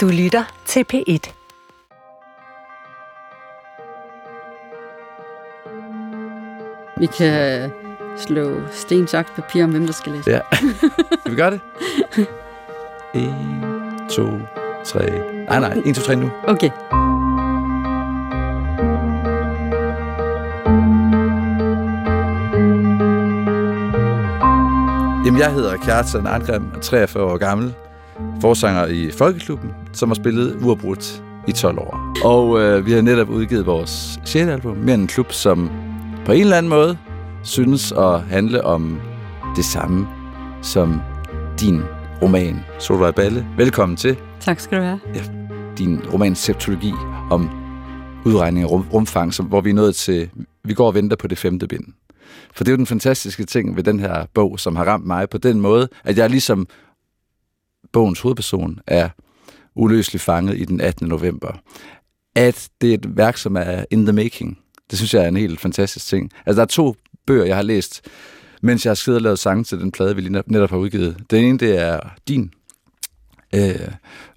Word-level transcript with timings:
Du 0.00 0.08
lytter 0.08 0.44
til 0.66 0.84
P1. 0.92 1.32
Vi 6.98 7.06
kan 7.06 7.70
slå 8.18 8.60
sten, 8.70 9.06
saks, 9.06 9.30
papir 9.36 9.64
om, 9.64 9.70
hvem 9.70 9.86
der 9.86 9.92
skal 9.92 10.12
læse. 10.12 10.30
Ja. 10.30 10.40
Skal 11.20 11.30
vi 11.30 11.36
gøre 11.36 11.50
det? 11.50 11.60
1, 13.14 13.34
2, 14.10 14.22
3. 14.84 15.10
Nej, 15.48 15.60
nej. 15.60 15.82
1, 15.86 15.96
2, 15.96 16.02
3 16.02 16.16
nu. 16.16 16.30
Okay. 16.44 16.70
Jamen, 25.26 25.40
jeg 25.40 25.52
hedder 25.52 25.76
Kjartan 25.76 26.26
Arngrim, 26.26 26.72
er 26.76 26.80
43 26.80 27.24
år 27.24 27.36
gammel, 27.36 27.74
forsanger 28.40 28.86
i 28.86 29.10
Folkeklubben, 29.10 29.70
som 29.92 30.08
har 30.08 30.14
spillet 30.14 30.58
uafbrudt 30.62 31.22
i 31.48 31.52
12 31.52 31.78
år. 31.78 32.14
Og 32.24 32.60
øh, 32.60 32.86
vi 32.86 32.92
har 32.92 33.00
netop 33.00 33.28
udgivet 33.28 33.66
vores 33.66 34.20
6. 34.24 34.36
album, 34.36 34.76
med 34.76 34.94
en 34.94 35.06
klub, 35.06 35.32
som 35.32 35.70
på 36.24 36.32
en 36.32 36.40
eller 36.40 36.56
anden 36.56 36.70
måde 36.70 36.98
synes 37.42 37.92
at 37.92 38.20
handle 38.20 38.64
om 38.64 39.00
det 39.56 39.64
samme 39.64 40.06
som 40.62 41.00
din 41.60 41.82
roman, 42.22 42.60
Solvej 42.78 43.10
Balle. 43.10 43.46
Velkommen 43.56 43.96
til 43.96 44.16
Tak 44.40 44.60
skal 44.60 44.78
du 44.78 44.82
have. 44.82 45.00
din 45.78 46.00
roman 46.12 46.34
Septologi 46.34 46.92
om 47.30 47.50
udregning 48.24 48.64
af 48.64 48.70
rum, 48.70 48.86
rumfang, 48.92 49.34
som, 49.34 49.46
hvor 49.46 49.60
vi 49.60 49.70
er 49.70 49.74
nået 49.74 49.94
til, 49.94 50.30
vi 50.64 50.74
går 50.74 50.86
og 50.86 50.94
venter 50.94 51.16
på 51.16 51.28
det 51.28 51.38
femte 51.38 51.66
bind. 51.68 51.84
For 52.52 52.64
det 52.64 52.70
er 52.70 52.72
jo 52.72 52.76
den 52.76 52.86
fantastiske 52.86 53.44
ting 53.44 53.76
ved 53.76 53.82
den 53.82 54.00
her 54.00 54.24
bog, 54.34 54.60
som 54.60 54.76
har 54.76 54.84
ramt 54.84 55.06
mig 55.06 55.30
på 55.30 55.38
den 55.38 55.60
måde, 55.60 55.88
at 56.04 56.18
jeg 56.18 56.30
ligesom 56.30 56.66
bogens 57.92 58.20
hovedperson 58.20 58.78
er 58.86 59.08
uløseligt 59.74 60.22
fanget 60.24 60.58
i 60.58 60.64
den 60.64 60.80
18. 60.80 61.08
november. 61.08 61.52
At 62.36 62.68
det 62.80 62.90
er 62.90 62.94
et 62.94 63.16
værk, 63.16 63.36
som 63.36 63.56
er 63.56 63.84
in 63.90 64.06
the 64.06 64.12
making. 64.12 64.58
Det 64.90 64.98
synes 64.98 65.14
jeg 65.14 65.24
er 65.24 65.28
en 65.28 65.36
helt 65.36 65.60
fantastisk 65.60 66.06
ting. 66.06 66.30
Altså, 66.46 66.56
der 66.56 66.62
er 66.62 66.66
to 66.66 66.96
bøger, 67.26 67.44
jeg 67.44 67.56
har 67.56 67.62
læst, 67.62 68.00
mens 68.62 68.84
jeg 68.84 68.90
har 68.90 68.94
siddet 68.94 69.18
og 69.18 69.22
lavet 69.22 69.38
sange 69.38 69.64
til 69.64 69.80
den 69.80 69.92
plade, 69.92 70.14
vi 70.14 70.20
lige 70.20 70.42
netop 70.46 70.70
har 70.70 70.76
udgivet. 70.76 71.16
Den 71.30 71.44
ene, 71.44 71.58
det 71.58 71.78
er 71.78 72.00
din, 72.28 72.52
øh, 73.54 73.88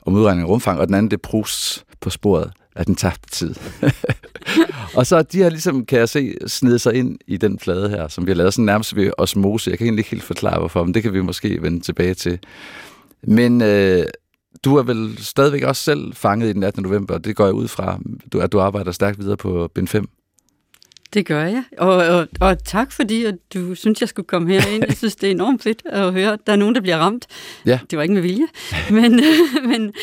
om 0.02 0.14
udregning 0.14 0.48
af 0.48 0.50
rumfang, 0.50 0.80
og 0.80 0.88
den 0.88 0.96
anden, 0.96 1.12
det 1.12 1.18
er 1.18 1.22
Proust 1.22 1.86
på 2.00 2.10
sporet 2.10 2.52
af 2.76 2.86
den 2.86 2.96
tabte 2.96 3.30
tid. 3.30 3.56
og 4.98 5.08
så 5.08 5.22
de 5.22 5.42
har 5.42 5.50
ligesom, 5.50 5.86
kan 5.86 6.00
jeg 6.00 6.10
se, 6.10 6.36
snedet 6.48 6.82
sig 6.82 6.94
ind 6.94 7.20
i 7.28 7.38
den 7.38 7.58
plade 7.58 7.90
her, 7.90 8.08
som 8.08 8.26
vi 8.26 8.32
har 8.32 8.36
lavet 8.36 8.54
sådan 8.54 8.66
nærmest 8.66 8.96
ved 8.96 9.12
osmose. 9.18 9.70
Jeg 9.70 9.78
kan 9.78 9.86
egentlig 9.86 10.00
ikke 10.00 10.12
helt 10.12 10.24
forklare, 10.24 10.60
hvorfor, 10.60 10.84
men 10.84 10.94
det 10.94 11.04
kan 11.04 11.14
vi 11.14 11.22
måske 11.22 11.62
vende 11.62 11.80
tilbage 11.80 12.14
til. 12.14 12.40
Men 13.28 13.62
øh, 13.62 14.06
du 14.64 14.76
er 14.76 14.84
vel 14.84 15.18
stadigvæk 15.18 15.64
også 15.64 15.84
selv 15.84 16.14
fanget 16.14 16.50
i 16.50 16.54
den 16.54 16.64
18. 16.64 16.84
november. 16.84 17.18
Det 17.18 17.36
går 17.36 17.46
jeg 17.46 17.54
ud 17.54 17.68
fra, 17.68 18.00
du, 18.34 18.40
at 18.40 18.52
du 18.52 18.60
arbejder 18.60 18.92
stærkt 18.92 19.20
videre 19.20 19.38
på 19.38 19.68
Bind 19.76 19.88
5. 19.88 20.10
Det 21.14 21.26
gør 21.26 21.44
jeg. 21.44 21.64
Og, 21.78 21.96
og, 21.96 22.28
og 22.40 22.64
tak 22.64 22.92
fordi, 22.92 23.26
at 23.26 23.36
du 23.54 23.76
synes, 23.76 24.02
jeg 24.02 24.10
skulle 24.10 24.26
komme 24.26 24.54
herind. 24.54 24.84
Jeg 24.88 24.98
synes, 24.98 25.16
det 25.16 25.28
er 25.28 25.32
enormt 25.32 25.64
fedt 25.64 25.82
at 25.86 26.14
høre, 26.14 26.34
at 26.34 26.40
der 26.48 26.54
er 26.54 26.58
nogen, 26.58 26.76
der 26.76 26.82
bliver 26.82 26.98
ramt. 26.98 27.28
Ja. 27.66 27.80
Det 27.90 27.98
var 27.98 28.04
ikke 28.04 28.14
med 28.14 28.22
vilje. 28.22 28.48
Men, 28.92 29.22
men 29.72 29.94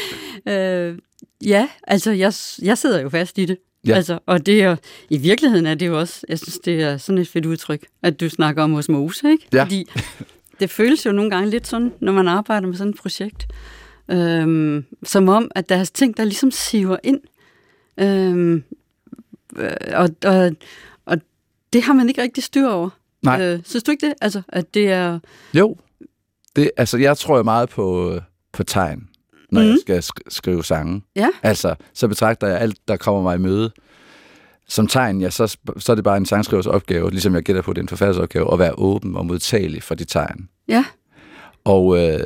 øh, 0.54 0.98
ja, 1.44 1.68
altså, 1.86 2.10
jeg, 2.10 2.32
jeg 2.62 2.78
sidder 2.78 3.00
jo 3.00 3.08
fast 3.08 3.38
i 3.38 3.44
det. 3.44 3.56
Ja. 3.86 3.94
Altså, 3.94 4.18
og 4.26 4.46
det 4.46 4.62
er, 4.62 4.76
i 5.10 5.18
virkeligheden 5.18 5.66
er 5.66 5.74
det 5.74 5.86
jo 5.86 5.98
også, 5.98 6.26
jeg 6.28 6.38
synes, 6.38 6.58
det 6.58 6.82
er 6.82 6.96
sådan 6.96 7.18
et 7.18 7.28
fedt 7.28 7.46
udtryk, 7.46 7.86
at 8.02 8.20
du 8.20 8.28
snakker 8.28 8.62
om 8.62 8.74
osmose, 8.74 9.30
ikke? 9.30 9.46
Ja. 9.52 9.62
Fordi 9.62 9.86
det 10.61 10.70
føles 10.70 11.06
jo 11.06 11.12
nogle 11.12 11.30
gange 11.30 11.50
lidt 11.50 11.66
sådan, 11.66 11.92
når 12.00 12.12
man 12.12 12.28
arbejder 12.28 12.66
med 12.69 12.77
sådan 12.77 12.91
et 12.92 12.97
projekt, 12.98 13.47
øhm, 14.11 14.84
som 15.03 15.28
om, 15.28 15.50
at 15.55 15.69
der 15.69 15.77
er 15.77 15.84
ting, 15.84 16.16
der 16.16 16.25
ligesom 16.25 16.50
siver 16.50 16.97
ind. 17.05 17.20
Øhm, 17.98 18.62
øh, 19.56 19.70
og, 19.94 20.08
og, 20.25 20.50
og 21.06 21.19
det 21.72 21.82
har 21.82 21.93
man 21.93 22.09
ikke 22.09 22.22
rigtig 22.22 22.44
styr 22.44 22.69
over. 22.69 22.91
Nej. 23.22 23.43
Øh, 23.43 23.60
synes 23.65 23.82
du 23.82 23.91
ikke 23.91 24.06
det? 24.06 24.15
Altså, 24.20 24.43
at 24.49 24.75
det 24.75 24.88
er... 24.93 25.19
Jo. 25.54 25.76
Det, 26.56 26.70
altså, 26.76 26.99
jeg 26.99 27.16
tror 27.16 27.37
jo 27.37 27.43
meget 27.43 27.69
på, 27.69 28.19
på 28.53 28.65
tegn, 28.65 29.09
når 29.50 29.60
mm. 29.60 29.66
jeg 29.66 29.72
Mhm. 29.72 29.81
skal 29.81 29.99
sk- 29.99 30.28
skrive 30.28 30.65
sange. 30.65 31.03
Ja. 31.16 31.28
Altså, 31.43 31.75
så 31.94 32.09
betragter 32.09 32.47
jeg 32.47 32.60
alt, 32.60 32.88
der 32.88 32.97
kommer 32.97 33.22
mig 33.22 33.34
i 33.34 33.38
møde, 33.38 33.70
som 34.70 34.86
tegn, 34.86 35.20
ja, 35.20 35.31
så, 35.31 35.56
så 35.76 35.92
er 35.92 35.94
det 35.94 36.04
bare 36.04 36.16
en 36.16 36.26
sangskrivers 36.26 36.66
opgave, 36.66 37.10
ligesom 37.10 37.34
jeg 37.34 37.42
gætter 37.42 37.62
på, 37.62 37.72
det 37.72 37.78
er 37.78 37.82
en 37.82 37.88
forfatters 37.88 38.16
opgave, 38.16 38.53
at 38.53 38.58
være 38.58 38.78
åben 38.78 39.16
og 39.16 39.26
modtagelig 39.26 39.82
for 39.82 39.94
de 39.94 40.04
tegn. 40.04 40.48
Ja. 40.69 40.84
Og 41.64 41.98
øh, 41.98 42.20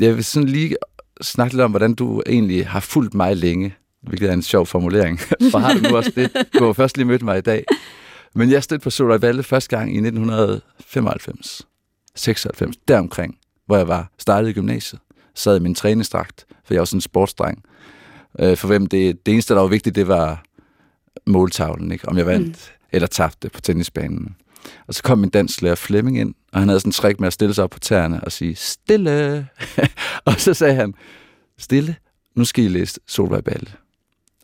jeg 0.00 0.16
vil 0.16 0.24
sådan 0.24 0.48
lige 0.48 0.76
snakke 1.22 1.54
lidt 1.54 1.62
om, 1.62 1.70
hvordan 1.70 1.94
du 1.94 2.22
egentlig 2.26 2.68
har 2.68 2.80
fulgt 2.80 3.14
mig 3.14 3.36
længe, 3.36 3.74
hvilket 4.02 4.28
er 4.28 4.32
en 4.32 4.42
sjov 4.42 4.66
formulering. 4.66 5.20
For 5.50 5.58
har 5.58 5.74
du 5.74 5.80
nu 5.80 5.96
også 5.96 6.12
det? 6.16 6.30
Du 6.58 6.64
har 6.64 6.72
først 6.72 6.96
lige 6.96 7.06
mødt 7.06 7.22
mig 7.22 7.38
i 7.38 7.40
dag. 7.40 7.64
Men 8.34 8.50
jeg 8.50 8.62
stødte 8.62 8.82
på 8.82 8.90
Solvej 8.90 9.16
Valle 9.16 9.42
første 9.42 9.76
gang 9.76 9.94
i 9.94 9.98
1995, 9.98 11.66
96, 12.14 12.76
deromkring, 12.88 13.38
hvor 13.66 13.76
jeg 13.76 13.88
var 13.88 14.10
startet 14.18 14.48
i 14.48 14.52
gymnasiet. 14.52 15.00
Sad 15.34 15.56
i 15.56 15.60
min 15.60 15.74
træningsdragt, 15.74 16.46
for 16.64 16.74
jeg 16.74 16.78
var 16.78 16.84
sådan 16.84 16.96
en 16.96 17.00
sportsdreng. 17.00 17.62
Øh, 18.40 18.56
for 18.56 18.66
hvem 18.66 18.86
det, 18.86 19.26
det 19.26 19.32
eneste, 19.32 19.54
der 19.54 19.60
var 19.60 19.68
vigtigt, 19.68 19.96
det 19.96 20.08
var 20.08 20.42
måltavlen, 21.26 21.92
ikke? 21.92 22.08
om 22.08 22.18
jeg 22.18 22.26
vandt 22.26 22.46
mm. 22.46 22.86
eller 22.92 23.06
tabte 23.06 23.48
på 23.48 23.60
tennisbanen. 23.60 24.36
Og 24.86 24.94
så 24.94 25.02
kom 25.02 25.18
min 25.18 25.30
dansklærer 25.30 25.74
Flemming 25.74 26.18
ind, 26.18 26.34
og 26.52 26.60
han 26.60 26.68
havde 26.68 26.80
sådan 26.80 26.88
en 26.88 26.92
trick 26.92 27.20
med 27.20 27.26
at 27.26 27.32
stille 27.32 27.54
sig 27.54 27.64
op 27.64 27.70
på 27.70 27.78
tæerne 27.78 28.24
og 28.24 28.32
sige, 28.32 28.54
stille. 28.54 29.48
og 30.24 30.32
så 30.32 30.54
sagde 30.54 30.74
han, 30.74 30.94
stille, 31.58 31.96
nu 32.34 32.44
skal 32.44 32.64
I 32.64 32.68
læse 32.68 33.00
Solvej 33.06 33.40
Balle. 33.40 33.70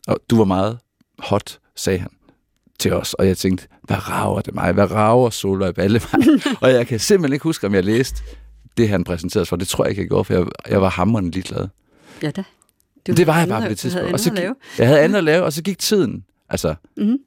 Og 0.07 0.19
du 0.29 0.37
var 0.37 0.45
meget 0.45 0.79
hot, 1.19 1.59
sagde 1.75 1.99
han 1.99 2.09
til 2.79 2.93
os. 2.93 3.13
Og 3.13 3.27
jeg 3.27 3.37
tænkte, 3.37 3.67
hvad 3.83 4.09
rager 4.09 4.41
det 4.41 4.53
mig? 4.53 4.71
Hvad 4.71 4.91
rager 4.91 5.29
Solvej 5.29 5.71
Balle 5.71 6.01
mig? 6.13 6.27
og 6.61 6.71
jeg 6.71 6.87
kan 6.87 6.99
simpelthen 6.99 7.33
ikke 7.33 7.43
huske, 7.43 7.67
om 7.67 7.73
jeg 7.73 7.83
læste 7.83 8.23
det, 8.77 8.89
han 8.89 9.03
præsenterede 9.03 9.45
for. 9.45 9.55
Det 9.55 9.67
tror 9.67 9.83
jeg 9.83 9.89
ikke, 9.89 10.01
jeg 10.01 10.09
gjorde, 10.09 10.25
for 10.25 10.33
jeg, 10.33 10.45
jeg 10.69 10.81
var 10.81 10.89
hammerende 10.89 11.31
ligeglad. 11.31 11.67
Ja 12.21 12.31
da. 12.31 12.43
Du 13.07 13.11
det 13.11 13.27
var 13.27 13.39
jeg 13.39 13.47
bare 13.47 13.61
på 13.61 13.69
det 13.69 13.77
tidspunkt. 13.77 14.13
Og 14.13 14.19
så 14.19 14.53
jeg 14.77 14.87
havde 14.87 14.99
andet 14.99 15.17
at 15.17 15.23
lave, 15.23 15.43
og 15.43 15.53
så 15.53 15.63
gik 15.63 15.79
tiden. 15.79 16.23
Altså, 16.53 16.75
Mhm. 16.97 17.17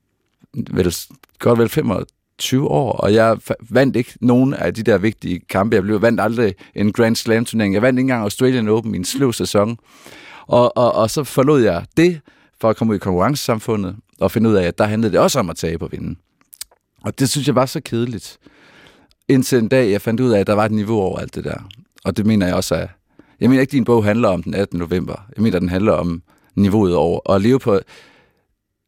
vel, 0.71 0.95
godt 1.39 1.59
vel 1.59 1.69
25 1.69 2.69
år, 2.69 2.93
og 2.93 3.15
jeg 3.15 3.37
vandt 3.71 3.97
ikke 3.97 4.13
nogen 4.21 4.55
af 4.55 4.75
de 4.75 4.83
der 4.83 4.99
vigtige 4.99 5.41
kampe. 5.49 5.75
Jeg 5.75 5.83
blev 5.83 6.03
vandt 6.03 6.21
aldrig 6.21 6.55
en 6.75 6.93
Grand 6.93 7.17
Slam 7.17 7.45
turnering. 7.45 7.75
Jeg 7.75 7.83
vandt 7.83 7.99
ikke 7.99 8.05
engang 8.05 8.23
Australian 8.23 8.69
Open 8.69 8.95
i 8.95 8.99
en 8.99 9.05
sløv 9.05 9.33
sæson. 9.33 9.79
Og, 10.47 10.77
og, 10.77 10.93
og 10.95 11.11
så 11.11 11.25
forlod 11.25 11.63
jeg 11.63 11.85
det 11.97 12.21
for 12.61 12.71
at 12.71 12.77
komme 12.77 12.91
ud 12.91 12.97
i 12.97 12.99
konkurrencesamfundet 12.99 13.97
og 14.21 14.31
finde 14.31 14.51
ud 14.51 14.55
af, 14.55 14.63
at 14.67 14.79
der 14.79 14.85
handlede 14.85 15.13
det 15.13 15.21
også 15.21 15.39
om 15.39 15.51
at 15.51 15.57
tabe 15.57 15.85
og 15.85 15.93
vinde. 15.93 16.19
Og 17.03 17.19
det 17.19 17.31
synes 17.31 17.47
jeg 17.47 17.55
var 17.55 17.67
så 17.67 17.81
kedeligt. 17.81 18.39
Indtil 19.29 19.59
en 19.59 19.69
dag, 19.69 19.91
jeg 19.91 20.01
fandt 20.03 20.21
ud 20.21 20.31
af, 20.31 20.41
at 20.41 20.47
der 20.47 20.53
var 20.53 20.65
et 20.65 20.73
niveau 20.73 21.01
over 21.01 21.19
alt 21.19 21.35
det 21.35 21.45
der. 21.45 21.69
Og 22.05 22.17
det 22.17 22.27
mener 22.27 22.47
jeg 22.47 22.55
også 22.55 22.75
er... 22.75 22.87
Jeg 23.41 23.49
mener 23.51 23.61
ikke, 23.61 23.71
at 23.71 23.73
din 23.73 23.85
bog 23.85 24.05
handler 24.05 24.29
om 24.29 24.43
den 24.43 24.55
18. 24.55 24.79
november. 24.79 25.15
Jeg 25.37 25.43
mener, 25.43 25.59
den 25.59 25.69
handler 25.69 25.93
om 25.93 26.23
niveauet 26.55 26.95
over. 26.95 27.21
Og 27.21 27.35
at 27.35 27.43
leve 27.43 27.59
på... 27.59 27.81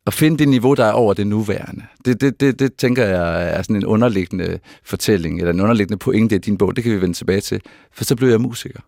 At 0.08 0.14
finde 0.14 0.38
det 0.38 0.48
niveau, 0.48 0.74
der 0.74 0.84
er 0.84 0.92
over 0.92 1.14
det 1.14 1.26
nuværende. 1.26 1.82
Det, 2.04 2.20
det, 2.20 2.40
det, 2.40 2.58
det 2.58 2.74
tænker 2.74 3.04
jeg 3.04 3.50
er 3.50 3.62
sådan 3.62 3.76
en 3.76 3.86
underliggende 3.86 4.58
fortælling, 4.84 5.38
eller 5.38 5.52
en 5.52 5.60
underliggende 5.60 5.98
pointe 5.98 6.34
i 6.34 6.38
din 6.38 6.58
bog. 6.58 6.76
Det 6.76 6.84
kan 6.84 6.92
vi 6.92 7.00
vende 7.00 7.14
tilbage 7.14 7.40
til. 7.40 7.60
For 7.92 8.04
så 8.04 8.16
blev 8.16 8.28
jeg 8.28 8.40
musiker. 8.40 8.80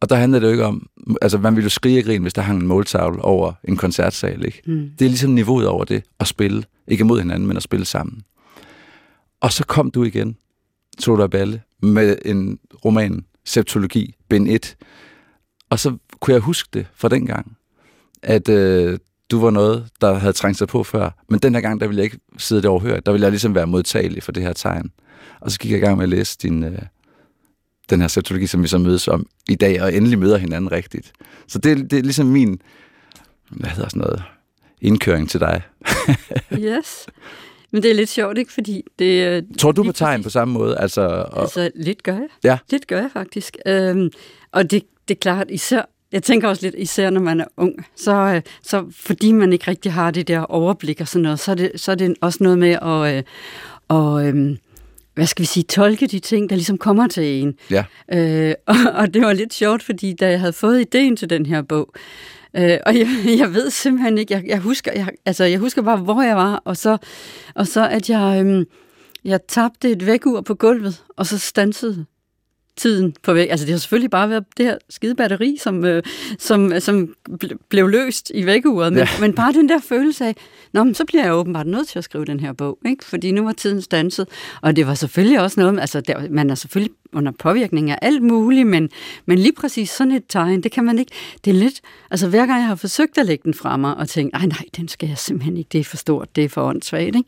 Og 0.00 0.10
der 0.10 0.16
handler 0.16 0.38
det 0.38 0.46
jo 0.46 0.52
ikke 0.52 0.64
om... 0.64 0.88
Altså, 1.22 1.38
man 1.38 1.56
ville 1.56 1.64
jo 1.64 1.70
skrige 1.70 2.00
og 2.00 2.04
grine, 2.04 2.22
hvis 2.22 2.32
der 2.32 2.42
hang 2.42 2.60
en 2.60 2.66
måltavle 2.66 3.22
over 3.22 3.52
en 3.64 3.76
koncertsal, 3.76 4.44
ikke? 4.44 4.62
Mm. 4.66 4.90
Det 4.98 5.04
er 5.04 5.08
ligesom 5.08 5.30
niveauet 5.30 5.66
over 5.66 5.84
det, 5.84 6.02
at 6.20 6.26
spille. 6.26 6.64
Ikke 6.88 7.04
mod 7.04 7.20
hinanden, 7.20 7.46
men 7.46 7.56
at 7.56 7.62
spille 7.62 7.86
sammen. 7.86 8.22
Og 9.40 9.52
så 9.52 9.64
kom 9.66 9.90
du 9.90 10.04
igen, 10.04 10.36
Solvej 10.98 11.26
Balle, 11.26 11.62
med 11.82 12.16
en 12.24 12.58
roman, 12.84 13.24
Septologi, 13.44 14.14
bind 14.28 14.48
1. 14.48 14.76
Og 15.70 15.78
så 15.78 15.96
kunne 16.20 16.34
jeg 16.34 16.40
huske 16.40 16.68
det 16.72 16.86
fra 16.94 17.08
den 17.08 17.26
gang, 17.26 17.56
at 18.22 18.48
øh, 18.48 18.98
du 19.30 19.40
var 19.40 19.50
noget, 19.50 19.88
der 20.00 20.14
havde 20.14 20.32
trængt 20.32 20.58
sig 20.58 20.68
på 20.68 20.84
før. 20.84 21.10
Men 21.28 21.40
den 21.40 21.54
her 21.54 21.60
gang, 21.60 21.80
der 21.80 21.86
ville 21.86 21.98
jeg 21.98 22.04
ikke 22.04 22.18
sidde 22.38 22.62
det 22.62 22.70
overhørt. 22.70 23.06
Der 23.06 23.12
ville 23.12 23.24
jeg 23.24 23.30
ligesom 23.32 23.54
være 23.54 23.66
modtagelig 23.66 24.22
for 24.22 24.32
det 24.32 24.42
her 24.42 24.52
tegn. 24.52 24.90
Og 25.40 25.50
så 25.50 25.58
gik 25.58 25.70
jeg 25.70 25.78
i 25.78 25.82
gang 25.82 25.96
med 25.96 26.02
at 26.04 26.08
læse 26.08 26.38
din, 26.42 26.64
øh, 26.64 26.78
den 27.90 28.00
her 28.00 28.08
septologi, 28.08 28.46
som 28.46 28.62
vi 28.62 28.68
så 28.68 28.78
mødes 28.78 29.08
om 29.08 29.26
i 29.48 29.54
dag, 29.54 29.82
og 29.82 29.94
endelig 29.94 30.18
møder 30.18 30.36
hinanden 30.36 30.72
rigtigt. 30.72 31.12
Så 31.48 31.58
det, 31.58 31.90
det 31.90 31.98
er 31.98 32.02
ligesom 32.02 32.26
min, 32.26 32.60
hvad 33.50 33.70
hedder 33.70 33.88
sådan 33.88 34.00
noget, 34.00 34.22
indkøring 34.80 35.30
til 35.30 35.40
dig. 35.40 35.62
Yes. 36.58 37.06
Men 37.70 37.82
det 37.82 37.90
er 37.90 37.94
lidt 37.94 38.08
sjovt, 38.08 38.38
ikke? 38.38 38.52
Fordi 38.52 38.82
det... 38.98 39.26
øh, 39.26 39.42
Tror 39.58 39.72
du 39.72 39.82
på 39.84 39.92
tegn 39.92 40.22
på 40.22 40.30
samme 40.30 40.54
måde? 40.54 40.78
Altså, 40.78 41.00
og, 41.32 41.40
Altså, 41.40 41.70
lidt 41.74 42.02
gør 42.02 42.12
jeg. 42.12 42.28
Ja. 42.44 42.58
Lidt 42.70 42.86
gør 42.86 43.00
jeg 43.00 43.10
faktisk. 43.12 43.56
Øhm, 43.66 44.10
og 44.52 44.70
det, 44.70 44.82
det 45.08 45.14
er 45.14 45.18
klart, 45.18 45.46
især, 45.50 45.82
jeg 46.16 46.22
tænker 46.22 46.48
også 46.48 46.62
lidt, 46.62 46.74
især 46.78 47.10
når 47.10 47.20
man 47.20 47.40
er 47.40 47.44
ung, 47.56 47.86
så, 47.96 48.12
øh, 48.12 48.42
så 48.62 48.84
fordi 48.90 49.32
man 49.32 49.52
ikke 49.52 49.70
rigtig 49.70 49.92
har 49.92 50.10
det 50.10 50.28
der 50.28 50.40
overblik 50.40 51.00
og 51.00 51.08
sådan 51.08 51.22
noget, 51.22 51.40
så 51.40 51.50
er 51.50 51.54
det, 51.54 51.72
så 51.76 51.90
er 51.90 51.94
det 51.94 52.14
også 52.20 52.38
noget 52.40 52.58
med 52.58 52.78
at, 52.82 53.16
øh, 53.16 53.22
og, 53.88 54.26
øhm, 54.26 54.58
hvad 55.14 55.26
skal 55.26 55.42
vi 55.42 55.46
sige, 55.46 55.64
tolke 55.64 56.06
de 56.06 56.18
ting, 56.18 56.50
der 56.50 56.56
ligesom 56.56 56.78
kommer 56.78 57.08
til 57.08 57.42
en. 57.42 57.54
Ja. 57.70 57.84
Øh, 58.12 58.54
og, 58.66 58.76
og 58.94 59.14
det 59.14 59.22
var 59.22 59.32
lidt 59.32 59.54
sjovt, 59.54 59.82
fordi 59.82 60.12
da 60.12 60.30
jeg 60.30 60.40
havde 60.40 60.52
fået 60.52 60.80
ideen 60.80 61.16
til 61.16 61.30
den 61.30 61.46
her 61.46 61.62
bog, 61.62 61.92
øh, 62.56 62.78
og 62.86 62.98
jeg, 62.98 63.08
jeg 63.40 63.54
ved 63.54 63.70
simpelthen 63.70 64.18
ikke, 64.18 64.34
jeg, 64.34 64.44
jeg, 64.46 64.58
husker, 64.58 64.92
jeg, 64.92 65.08
altså, 65.26 65.44
jeg 65.44 65.58
husker 65.58 65.82
bare, 65.82 65.96
hvor 65.96 66.22
jeg 66.22 66.36
var, 66.36 66.62
og 66.64 66.76
så, 66.76 66.96
og 67.54 67.66
så 67.66 67.88
at 67.88 68.10
jeg, 68.10 68.44
øh, 68.44 68.66
jeg 69.24 69.40
tabte 69.48 69.90
et 69.90 70.06
vækkeur 70.06 70.40
på 70.40 70.54
gulvet, 70.54 71.02
og 71.16 71.26
så 71.26 71.38
stansede 71.38 72.06
tiden 72.76 73.14
på 73.22 73.32
væk. 73.32 73.48
Altså 73.50 73.66
det 73.66 73.72
har 73.72 73.78
selvfølgelig 73.78 74.10
bare 74.10 74.30
været 74.30 74.44
det 74.56 74.66
her 74.66 74.76
skide 74.90 75.14
batteri, 75.14 75.56
som, 75.60 75.84
øh, 75.84 76.02
som, 76.38 76.72
som 76.80 77.14
blev 77.68 77.88
løst 77.88 78.30
i 78.34 78.46
vækkeuret, 78.46 78.92
men, 78.92 78.98
ja. 78.98 79.08
men 79.20 79.34
bare 79.34 79.52
den 79.52 79.68
der 79.68 79.80
følelse 79.80 80.24
af, 80.24 80.34
Nå, 80.76 80.84
men 80.84 80.94
så 80.94 81.04
bliver 81.04 81.24
jeg 81.24 81.34
åbenbart 81.34 81.66
nødt 81.66 81.88
til 81.88 81.98
at 81.98 82.04
skrive 82.04 82.24
den 82.24 82.40
her 82.40 82.52
bog, 82.52 82.78
ikke? 82.86 83.04
fordi 83.04 83.30
nu 83.30 83.44
var 83.44 83.52
tiden 83.52 83.82
stanset. 83.82 84.28
Og 84.62 84.76
det 84.76 84.86
var 84.86 84.94
selvfølgelig 84.94 85.40
også 85.40 85.60
noget, 85.60 85.80
altså 85.80 86.00
der, 86.00 86.28
man 86.30 86.50
er 86.50 86.54
selvfølgelig 86.54 86.94
under 87.12 87.32
påvirkning 87.32 87.90
af 87.90 87.98
alt 88.02 88.22
muligt, 88.22 88.66
men, 88.66 88.90
men 89.26 89.38
lige 89.38 89.52
præcis 89.52 89.90
sådan 89.90 90.12
et 90.12 90.22
tegn, 90.28 90.60
det 90.60 90.72
kan 90.72 90.84
man 90.84 90.98
ikke, 90.98 91.12
det 91.44 91.50
er 91.50 91.54
lidt, 91.54 91.80
altså 92.10 92.28
hver 92.28 92.46
gang 92.46 92.60
jeg 92.60 92.66
har 92.66 92.74
forsøgt 92.74 93.18
at 93.18 93.26
lægge 93.26 93.42
den 93.44 93.54
fra 93.54 93.76
mig 93.76 93.96
og 93.96 94.08
tænkt, 94.08 94.32
nej, 94.32 94.46
nej, 94.46 94.64
den 94.76 94.88
skal 94.88 95.08
jeg 95.08 95.18
simpelthen 95.18 95.56
ikke, 95.56 95.68
det 95.72 95.80
er 95.80 95.84
for 95.84 95.96
stort, 95.96 96.36
det 96.36 96.44
er 96.44 96.48
for 96.48 96.62
åndssvagt, 96.62 97.16
ikke? 97.16 97.24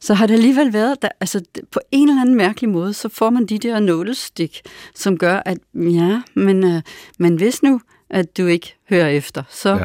Så 0.00 0.14
har 0.14 0.26
det 0.26 0.34
alligevel 0.34 0.72
været, 0.72 1.02
der, 1.02 1.08
altså 1.20 1.42
på 1.70 1.80
en 1.90 2.08
eller 2.08 2.20
anden 2.20 2.34
mærkelig 2.34 2.70
måde, 2.70 2.92
så 2.92 3.08
får 3.08 3.30
man 3.30 3.46
de 3.46 3.58
der 3.58 3.80
nålestik, 3.80 4.60
som 4.94 5.18
gør, 5.18 5.42
at 5.46 5.58
ja, 5.74 6.22
men, 6.34 6.64
øh, 6.64 6.82
men 7.18 7.36
hvis 7.36 7.62
nu, 7.62 7.80
at 8.10 8.36
du 8.36 8.46
ikke 8.46 8.76
hører 8.90 9.08
efter, 9.08 9.42
så, 9.50 9.70
ja. 9.70 9.84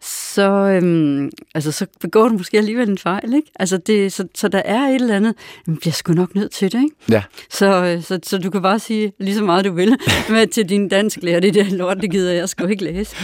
så, 0.00 0.50
øhm, 0.50 1.30
altså, 1.54 1.72
så 1.72 1.86
begår 2.00 2.28
du 2.28 2.34
måske 2.34 2.58
alligevel 2.58 2.88
en 2.88 2.98
fejl, 2.98 3.34
ikke? 3.34 3.50
Altså 3.58 3.76
det, 3.76 4.12
så, 4.12 4.26
så 4.34 4.48
der 4.48 4.62
er 4.64 4.88
et 4.88 4.94
eller 4.94 5.16
andet, 5.16 5.34
man 5.66 5.76
bliver 5.76 5.92
sgu 5.92 6.12
nok 6.12 6.34
nødt 6.34 6.52
til 6.52 6.72
det, 6.72 6.82
ikke? 6.82 6.96
Ja. 7.10 7.22
Så, 7.50 7.84
øh, 7.84 8.02
så, 8.02 8.18
så 8.22 8.38
du 8.38 8.50
kan 8.50 8.62
bare 8.62 8.78
sige 8.78 9.12
lige 9.20 9.34
så 9.34 9.44
meget 9.44 9.64
du 9.64 9.72
vil 9.72 9.96
med 10.30 10.46
til 10.46 10.68
din 10.68 10.88
dansk 10.88 11.18
lærer, 11.22 11.40
det 11.40 11.54
der 11.54 11.64
lort, 11.64 12.00
det 12.00 12.10
gider 12.10 12.32
jeg 12.32 12.48
sgu 12.48 12.66
ikke 12.66 12.84
læse. 12.84 13.16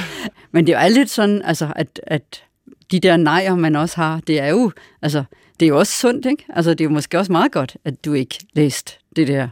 Men 0.52 0.66
det 0.66 0.74
er 0.74 0.84
jo 0.88 0.94
lidt 0.94 1.10
sådan, 1.10 1.42
altså, 1.42 1.72
at, 1.76 2.00
at 2.06 2.42
de 2.90 3.00
der 3.00 3.16
nejer, 3.16 3.56
man 3.56 3.76
også 3.76 3.96
har, 3.96 4.20
det 4.26 4.40
er 4.40 4.48
jo, 4.48 4.72
altså, 5.02 5.24
det 5.60 5.66
er 5.66 5.68
jo 5.68 5.78
også 5.78 5.92
sundt, 5.92 6.26
ikke? 6.26 6.44
Altså, 6.48 6.70
det 6.70 6.80
er 6.80 6.84
jo 6.84 6.90
måske 6.90 7.18
også 7.18 7.32
meget 7.32 7.52
godt, 7.52 7.76
at 7.84 8.04
du 8.04 8.12
ikke 8.12 8.38
læste 8.54 8.92
det 9.16 9.28
der 9.28 9.48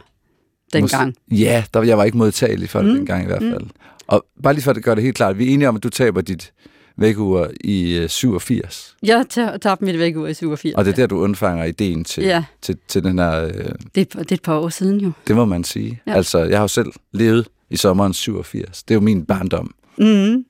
dengang. 0.73 1.15
Ja, 1.31 1.63
der, 1.73 1.83
jeg 1.83 1.97
var 1.97 2.03
ikke 2.03 2.17
modtagelig 2.17 2.69
for 2.69 2.79
det 2.79 2.89
mm. 2.89 2.95
dengang 2.95 3.23
i 3.23 3.25
hvert 3.25 3.41
mm. 3.41 3.51
fald. 3.51 3.63
Mm. 3.63 3.71
Og 4.07 4.25
bare 4.43 4.53
lige 4.53 4.63
for 4.63 4.71
at 4.71 4.83
gøre 4.83 4.95
det 4.95 5.03
helt 5.03 5.15
klart, 5.15 5.37
vi 5.37 5.49
er 5.49 5.53
enige 5.53 5.69
om, 5.69 5.75
at 5.75 5.83
du 5.83 5.89
taber 5.89 6.21
dit 6.21 6.53
vækkeur 6.97 7.47
i 7.61 8.05
87. 8.07 8.95
Øh, 9.03 9.07
jeg 9.07 9.25
tabte 9.61 9.85
mit 9.85 9.99
vækkeur 9.99 10.27
i 10.27 10.33
87. 10.33 10.75
Og 10.75 10.85
det 10.85 10.91
er 10.91 10.95
der, 10.95 11.07
du 11.07 11.19
undfanger 11.19 11.65
ideen 11.65 12.03
til, 12.03 12.23
ja. 12.23 12.43
til, 12.61 12.77
til 12.87 13.03
den 13.03 13.19
her... 13.19 13.43
Øh, 13.43 13.51
det, 13.95 14.13
det 14.13 14.15
er 14.15 14.21
et 14.31 14.41
par 14.41 14.59
år 14.59 14.69
siden 14.69 14.99
jo. 14.99 15.11
Det 15.27 15.35
må 15.35 15.45
man 15.45 15.63
sige. 15.63 16.01
Ja. 16.07 16.13
Altså, 16.13 16.43
jeg 16.43 16.57
har 16.57 16.63
jo 16.63 16.67
selv 16.67 16.91
levet 17.11 17.47
i 17.69 17.75
sommeren 17.75 18.13
87. 18.13 18.83
Det 18.83 18.93
er 18.93 18.95
jo 18.95 19.01
min 19.01 19.25
barndom. 19.25 19.73
Mm. 19.97 20.05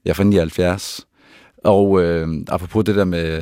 Jeg 0.05 0.09
er 0.09 0.13
fra 0.13 0.23
79. 0.23 1.07
Og 1.63 2.03
øh, 2.03 2.27
apropos 2.47 2.85
det 2.85 2.95
der 2.95 3.05
med 3.05 3.41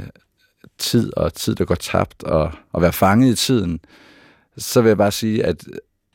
tid 0.78 1.18
og 1.18 1.34
tid, 1.34 1.56
der 1.56 1.66
går 1.66 1.76
tabt, 1.76 2.24
og 2.24 2.52
at 2.74 2.82
være 2.82 2.94
fanget 2.94 3.32
i 3.32 3.36
tiden, 3.36 3.80
så 4.58 4.82
vil 4.82 4.90
jeg 4.90 4.98
bare 4.98 5.12
sige, 5.12 5.46
at 5.46 5.64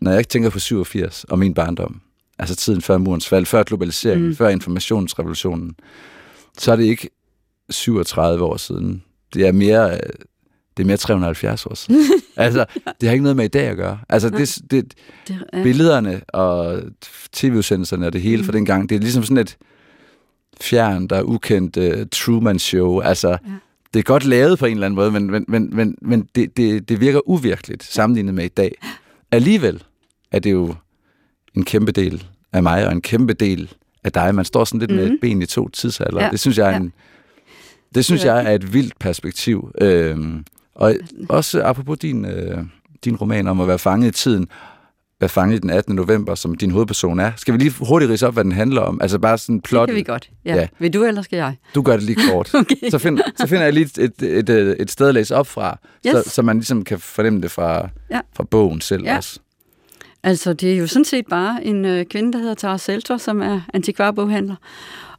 når 0.00 0.10
jeg 0.10 0.28
tænker 0.28 0.50
på 0.50 0.58
87 0.58 1.24
og 1.24 1.38
min 1.38 1.54
barndom, 1.54 2.00
altså 2.38 2.56
tiden 2.56 2.82
før 2.82 2.98
murens 2.98 3.28
fald, 3.28 3.46
før 3.46 3.62
globaliseringen, 3.62 4.28
mm. 4.28 4.36
før 4.36 4.48
informationsrevolutionen, 4.48 5.74
så 6.58 6.72
er 6.72 6.76
det 6.76 6.84
ikke 6.84 7.10
37 7.70 8.44
år 8.44 8.56
siden. 8.56 9.02
Det 9.34 9.46
er 9.46 9.52
mere, 9.52 9.90
det 10.76 10.82
er 10.82 10.84
mere 10.84 10.96
370 10.96 11.66
år 11.66 11.74
siden. 11.74 12.04
altså, 12.36 12.64
det 13.00 13.08
har 13.08 13.12
ikke 13.12 13.22
noget 13.22 13.36
med 13.36 13.44
i 13.44 13.48
dag 13.48 13.68
at 13.68 13.76
gøre. 13.76 13.98
Altså, 14.08 14.30
det, 14.30 14.58
det, 14.70 14.94
det 15.28 15.36
ja. 15.52 15.62
billederne 15.62 16.20
og 16.28 16.82
tv-udsendelserne 17.32 18.06
og 18.06 18.12
det 18.12 18.20
hele 18.22 18.38
mm. 18.38 18.44
for 18.44 18.52
den 18.52 18.64
gang, 18.64 18.88
det 18.88 18.96
er 18.96 19.00
ligesom 19.00 19.22
sådan 19.22 19.38
et 19.38 19.56
fjern, 20.60 21.06
der 21.06 21.16
er 21.16 21.22
ukendt 21.22 21.76
uh, 21.76 22.06
Truman-show. 22.12 23.00
Altså, 23.00 23.28
ja 23.28 23.36
det 23.94 23.98
er 23.98 24.02
godt 24.02 24.24
lavet 24.24 24.58
på 24.58 24.66
en 24.66 24.72
eller 24.72 24.86
anden 24.86 24.96
måde, 24.96 25.10
men, 25.10 25.30
men, 25.30 25.44
men, 25.48 25.70
men, 25.72 25.96
men 26.02 26.28
det, 26.34 26.56
det, 26.56 26.88
det 26.88 27.00
virker 27.00 27.28
uvirkeligt 27.28 27.82
sammenlignet 27.82 28.34
med 28.34 28.44
i 28.44 28.48
dag. 28.48 28.78
Alligevel 29.30 29.82
er 30.32 30.38
det 30.38 30.52
jo 30.52 30.74
en 31.56 31.64
kæmpe 31.64 31.92
del 31.92 32.26
af 32.52 32.62
mig, 32.62 32.86
og 32.86 32.92
en 32.92 33.02
kæmpe 33.02 33.32
del 33.32 33.72
af 34.04 34.12
dig. 34.12 34.34
Man 34.34 34.44
står 34.44 34.64
sådan 34.64 34.80
lidt 34.80 34.90
mm-hmm. 34.90 35.04
med 35.04 35.06
et 35.06 35.12
mhm. 35.12 35.20
ben 35.20 35.42
i 35.42 35.46
to 35.46 35.68
tidsalder. 35.68 36.24
Ja. 36.24 36.30
Det 36.30 36.40
synes 36.40 36.58
jeg 36.58 36.72
er 36.72 36.76
en, 36.76 36.92
det 37.94 38.04
synes 38.04 38.24
jeg 38.24 38.44
er 38.44 38.54
et 38.54 38.72
vildt 38.72 38.98
perspektiv. 38.98 39.72
Øhm, 39.80 40.44
og 40.74 40.94
også 41.28 41.62
apropos 41.62 41.98
din, 41.98 42.24
øh, 42.24 42.58
din 43.04 43.16
roman 43.16 43.46
om 43.46 43.60
at 43.60 43.68
være 43.68 43.78
fanget 43.78 44.08
i 44.08 44.12
tiden, 44.12 44.48
være 45.20 45.28
fanget 45.28 45.62
den 45.62 45.70
18. 45.70 45.94
november, 45.94 46.34
som 46.34 46.54
din 46.54 46.70
hovedperson 46.70 47.20
er. 47.20 47.32
Skal 47.36 47.54
vi 47.54 47.58
lige 47.58 47.74
hurtigt 47.78 48.10
rise 48.10 48.26
op, 48.26 48.34
hvad 48.34 48.44
den 48.44 48.52
handler 48.52 48.80
om? 48.80 49.00
Altså 49.02 49.18
bare 49.18 49.38
sådan 49.38 49.60
plot. 49.60 49.88
Det 49.88 49.94
kan 49.94 49.96
vi 49.96 50.02
godt, 50.02 50.30
ja. 50.44 50.56
ja. 50.56 50.68
Vil 50.78 50.94
du, 50.94 51.04
eller 51.04 51.22
skal 51.22 51.36
jeg? 51.36 51.56
Du 51.74 51.82
gør 51.82 51.92
det 51.92 52.02
lige 52.02 52.18
kort. 52.30 52.54
okay. 52.60 52.90
så, 52.90 52.98
find, 52.98 53.18
så 53.36 53.46
finder 53.46 53.64
jeg 53.64 53.72
lige 53.72 53.90
et, 53.98 54.22
et, 54.22 54.48
et, 54.48 54.76
et 54.80 54.90
sted 54.90 55.08
at 55.08 55.14
læse 55.14 55.36
op 55.36 55.46
fra, 55.46 55.78
yes. 56.06 56.12
så, 56.12 56.30
så 56.30 56.42
man 56.42 56.56
ligesom 56.56 56.84
kan 56.84 56.98
fornemme 56.98 57.40
det 57.40 57.50
fra, 57.50 57.88
ja. 58.10 58.20
fra 58.36 58.44
bogen 58.44 58.80
selv 58.80 59.04
ja. 59.04 59.16
også. 59.16 59.40
Altså, 60.22 60.52
det 60.52 60.72
er 60.72 60.76
jo 60.76 60.86
sådan 60.86 61.04
set 61.04 61.26
bare 61.30 61.64
en 61.64 61.84
øh, 61.84 62.04
kvinde, 62.04 62.32
der 62.32 62.38
hedder 62.38 62.54
Tara 62.54 62.78
Seltor, 62.78 63.16
som 63.16 63.42
er 63.42 63.60
antikvarboghandler. 63.74 64.56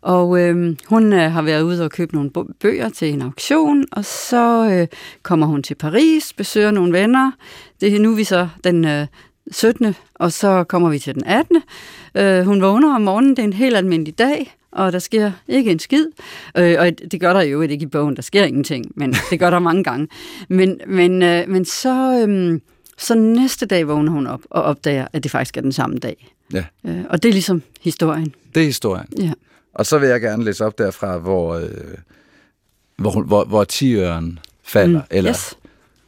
Og 0.01 0.39
øh, 0.39 0.75
hun 0.87 1.13
øh, 1.13 1.31
har 1.31 1.41
været 1.41 1.61
ude 1.61 1.85
og 1.85 1.91
købe 1.91 2.15
nogle 2.15 2.31
bøger 2.59 2.89
til 2.89 3.13
en 3.13 3.21
auktion, 3.21 3.85
og 3.91 4.05
så 4.05 4.69
øh, 4.71 4.87
kommer 5.23 5.47
hun 5.47 5.63
til 5.63 5.75
Paris, 5.75 6.33
besøger 6.33 6.71
nogle 6.71 6.93
venner. 6.93 7.31
Det 7.81 7.95
er 7.95 7.99
nu 7.99 8.15
vi 8.15 8.23
så 8.23 8.47
den 8.63 8.85
øh, 8.85 9.07
17. 9.51 9.95
og 10.15 10.31
så 10.31 10.63
kommer 10.63 10.89
vi 10.89 10.99
til 10.99 11.15
den 11.15 11.23
18. 11.25 11.61
Øh, 12.15 12.45
hun 12.45 12.61
vågner 12.61 12.95
om 12.95 13.01
morgenen, 13.01 13.29
det 13.29 13.39
er 13.39 13.43
en 13.43 13.53
helt 13.53 13.75
almindelig 13.75 14.19
dag, 14.19 14.55
og 14.71 14.91
der 14.91 14.99
sker 14.99 15.31
ikke 15.47 15.71
en 15.71 15.79
skid. 15.79 16.05
Øh, 16.57 16.75
og 16.79 16.91
det 17.11 17.19
gør 17.19 17.33
der 17.33 17.41
jo 17.41 17.61
ikke 17.61 17.83
i 17.83 17.85
bogen, 17.85 18.15
der 18.15 18.21
sker 18.21 18.43
ingenting, 18.43 18.91
men 18.95 19.15
det 19.29 19.39
gør 19.39 19.49
der 19.49 19.59
mange 19.59 19.83
gange. 19.83 20.07
Men, 20.49 20.81
men, 20.87 21.23
øh, 21.23 21.49
men 21.49 21.65
så, 21.65 22.25
øh, 22.27 22.59
så 22.97 23.15
næste 23.15 23.65
dag 23.65 23.87
vågner 23.87 24.11
hun 24.11 24.27
op 24.27 24.41
og 24.49 24.63
opdager, 24.63 25.07
at 25.13 25.23
det 25.23 25.31
faktisk 25.31 25.57
er 25.57 25.61
den 25.61 25.71
samme 25.71 25.97
dag. 25.97 26.35
Ja. 26.53 26.65
Øh, 26.85 27.01
og 27.09 27.23
det 27.23 27.29
er 27.29 27.33
ligesom 27.33 27.61
historien. 27.81 28.33
Det 28.55 28.61
er 28.61 28.65
historien. 28.65 29.07
Ja. 29.19 29.31
Og 29.73 29.85
så 29.85 29.97
vil 29.97 30.09
jeg 30.09 30.21
gerne 30.21 30.43
læse 30.43 30.65
op 30.65 30.77
derfra, 30.77 31.17
hvor, 31.17 31.55
øh, 31.55 31.69
hvor, 32.97 33.21
hvor, 33.21 33.43
hvor 33.43 33.63
tiøren 33.63 34.39
falder, 34.63 34.99
mm, 34.99 35.05
eller 35.11 35.31
yes 35.31 35.57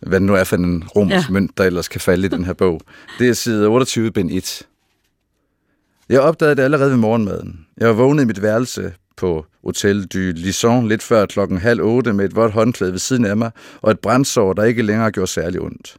hvad 0.06 0.20
det 0.20 0.28
nu 0.28 0.34
er 0.34 0.44
for 0.44 0.56
en 0.56 0.84
romersk 0.96 1.30
ja. 1.30 1.34
mønt, 1.34 1.58
der 1.58 1.64
ellers 1.64 1.88
kan 1.88 2.02
falde 2.02 2.26
i 2.26 2.30
den 2.30 2.46
her 2.46 2.54
bog. 2.54 2.82
Det 3.20 3.30
er 3.30 3.34
side 3.34 3.68
28, 3.68 4.12
bind 4.12 4.32
1. 4.32 4.62
Jeg 6.10 6.22
opdagede 6.22 6.56
det 6.56 6.64
allerede 6.64 6.90
ved 6.90 6.98
morgenmaden. 6.98 7.66
Jeg 7.78 7.88
var 7.88 7.94
vågnet 7.94 8.24
i 8.24 8.26
mit 8.26 8.42
værelse 8.42 8.94
på 9.18 9.46
Hotel 9.64 10.06
du 10.06 10.18
Lison 10.20 10.88
lidt 10.88 11.04
før 11.04 11.26
klokken 11.26 11.58
halv 11.58 11.82
otte 11.82 12.14
med 12.14 12.26
et 12.26 12.36
vådt 12.36 12.52
håndklæde 12.52 12.92
ved 12.92 13.00
siden 13.00 13.26
af 13.26 13.38
mig 13.38 13.52
og 13.82 13.92
et 13.92 14.00
brændsår, 14.00 14.54
der 14.54 14.64
ikke 14.64 14.82
længere 14.82 15.12
gjorde 15.12 15.32
særlig 15.32 15.62
ondt. 15.62 15.98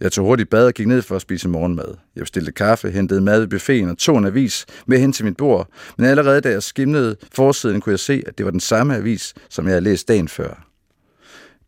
Jeg 0.00 0.12
tog 0.12 0.26
hurtigt 0.26 0.50
bad 0.50 0.66
og 0.66 0.74
gik 0.74 0.86
ned 0.86 1.02
for 1.02 1.16
at 1.16 1.22
spise 1.22 1.48
morgenmad. 1.48 1.94
Jeg 2.16 2.22
bestilte 2.22 2.52
kaffe, 2.52 2.90
hentede 2.90 3.20
mad 3.20 3.42
i 3.42 3.46
buffeten 3.46 3.88
og 3.88 3.98
tog 3.98 4.18
en 4.18 4.24
avis 4.24 4.66
med 4.86 4.98
hen 4.98 5.12
til 5.12 5.24
mit 5.24 5.36
bord, 5.36 5.68
men 5.98 6.06
allerede 6.06 6.40
da 6.40 6.50
jeg 6.50 6.62
skimnede 6.62 7.16
forsiden, 7.34 7.80
kunne 7.80 7.90
jeg 7.90 8.00
se, 8.00 8.22
at 8.26 8.38
det 8.38 8.46
var 8.46 8.50
den 8.50 8.60
samme 8.60 8.96
avis, 8.96 9.34
som 9.48 9.64
jeg 9.64 9.72
havde 9.72 9.84
læst 9.84 10.08
dagen 10.08 10.28
før. 10.28 10.71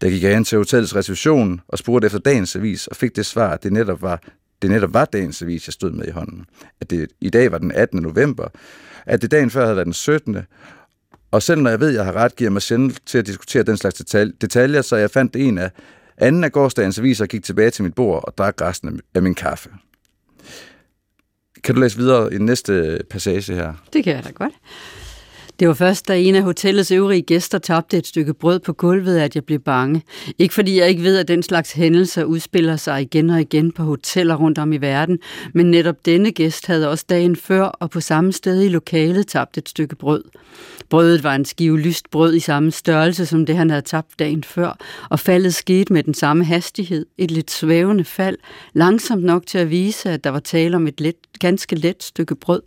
Der 0.01 0.11
gik 0.11 0.23
jeg 0.23 0.33
ind 0.33 0.45
til 0.45 0.59
hotellets 0.59 0.97
reception 0.97 1.61
og 1.69 1.79
spurgte 1.79 2.07
efter 2.07 2.19
dagens 2.19 2.57
avis, 2.57 2.87
og 2.87 2.97
fik 2.97 3.17
det 3.17 3.27
svar, 3.27 3.51
at 3.51 3.63
det 3.63 3.73
netop 3.73 4.03
var, 4.03 4.23
det 4.63 4.71
netop 4.71 4.95
var 4.95 5.05
dagens 5.05 5.43
avis, 5.43 5.69
jeg 5.69 5.73
stod 5.73 5.91
med 5.91 6.07
i 6.07 6.11
hånden. 6.11 6.45
At 6.81 6.91
det 6.91 7.09
i 7.21 7.31
dag 7.31 7.53
var 7.53 7.59
den 7.59 7.73
18. 7.73 8.03
november, 8.03 8.49
at 9.07 9.23
det 9.23 9.31
dagen 9.31 9.51
før 9.51 9.63
havde 9.63 9.77
været 9.77 9.87
den 9.87 9.93
17. 9.93 10.37
Og 11.31 11.43
selv 11.43 11.61
når 11.61 11.71
jeg 11.71 11.81
ved, 11.81 11.89
at 11.89 11.95
jeg 11.95 12.05
har 12.05 12.13
ret, 12.13 12.37
giver 12.37 12.51
mig 12.51 12.63
sjældent 12.63 13.07
til 13.07 13.19
at 13.19 13.27
diskutere 13.27 13.63
den 13.63 13.77
slags 13.77 14.03
detaljer, 14.41 14.83
så 14.83 14.97
jeg 14.97 15.11
fandt 15.11 15.37
en 15.37 15.59
af 15.59 15.71
anden 16.17 16.45
af 16.45 16.53
gårdsdagens 16.53 16.99
aviser 16.99 17.25
og 17.25 17.29
gik 17.29 17.45
tilbage 17.45 17.71
til 17.71 17.85
mit 17.85 17.95
bord 17.95 18.25
og 18.27 18.39
drak 18.39 18.61
resten 18.61 19.01
af 19.15 19.23
min 19.23 19.35
kaffe. 19.35 19.71
Kan 21.65 21.75
du 21.75 21.81
læse 21.81 21.97
videre 21.97 22.35
i 22.35 22.39
den 22.39 22.47
næste 22.47 23.01
passage 23.11 23.55
her? 23.55 23.75
Det 23.93 24.05
kan 24.05 24.17
jeg 24.17 24.25
da 24.25 24.31
godt. 24.31 24.53
Det 25.61 25.69
var 25.69 25.75
først, 25.75 26.09
da 26.09 26.19
en 26.19 26.35
af 26.35 26.43
hotellets 26.43 26.91
øvrige 26.91 27.23
gæster 27.23 27.59
tabte 27.59 27.99
et 27.99 28.07
stykke 28.07 28.35
brød 28.35 28.61
på 28.61 28.73
gulvet, 28.73 29.19
at 29.19 29.35
jeg 29.35 29.45
blev 29.45 29.59
bange. 29.59 30.03
Ikke 30.39 30.55
fordi 30.55 30.79
jeg 30.79 30.89
ikke 30.89 31.03
ved, 31.03 31.19
at 31.19 31.29
den 31.29 31.43
slags 31.43 31.73
hændelser 31.73 32.25
udspiller 32.25 32.77
sig 32.77 33.03
igen 33.03 33.31
og 33.31 33.41
igen 33.41 33.73
på 33.73 33.83
hoteller 33.83 34.35
rundt 34.35 34.59
om 34.59 34.73
i 34.73 34.77
verden, 34.77 35.19
men 35.53 35.71
netop 35.71 36.07
denne 36.07 36.33
gæst 36.33 36.67
havde 36.67 36.91
også 36.91 37.05
dagen 37.09 37.37
før 37.37 37.63
og 37.63 37.91
på 37.91 38.01
samme 38.01 38.33
sted 38.33 38.63
i 38.63 38.69
lokalet 38.69 39.27
tabt 39.27 39.59
et 39.59 39.69
stykke 39.69 39.97
brød. 39.97 40.25
Brødet 40.89 41.25
var 41.25 41.35
en 41.35 41.45
skive 41.45 41.81
lyst 41.81 42.11
brød 42.11 42.35
i 42.35 42.41
samme 42.41 42.71
størrelse 42.71 43.27
som 43.27 43.47
det, 43.47 43.57
han 43.57 43.71
havde 43.71 43.83
tabt 43.83 44.19
dagen 44.19 44.45
før, 44.45 44.79
og 45.11 45.21
faldet 45.21 45.55
skete 45.55 45.93
med 45.93 46.03
den 46.03 46.15
samme 46.15 46.45
hastighed. 46.45 47.07
Et 47.19 47.31
lidt 47.31 47.51
svævende 47.51 48.05
fald, 48.05 48.37
langsomt 48.73 49.25
nok 49.25 49.47
til 49.47 49.59
at 49.59 49.71
vise, 49.71 50.11
at 50.11 50.25
der 50.25 50.31
var 50.31 50.41
tale 50.41 50.77
om 50.77 50.87
et 50.87 51.01
let, 51.01 51.17
ganske 51.41 51.77
let 51.77 52.03
stykke 52.03 52.35
brød. 52.35 52.63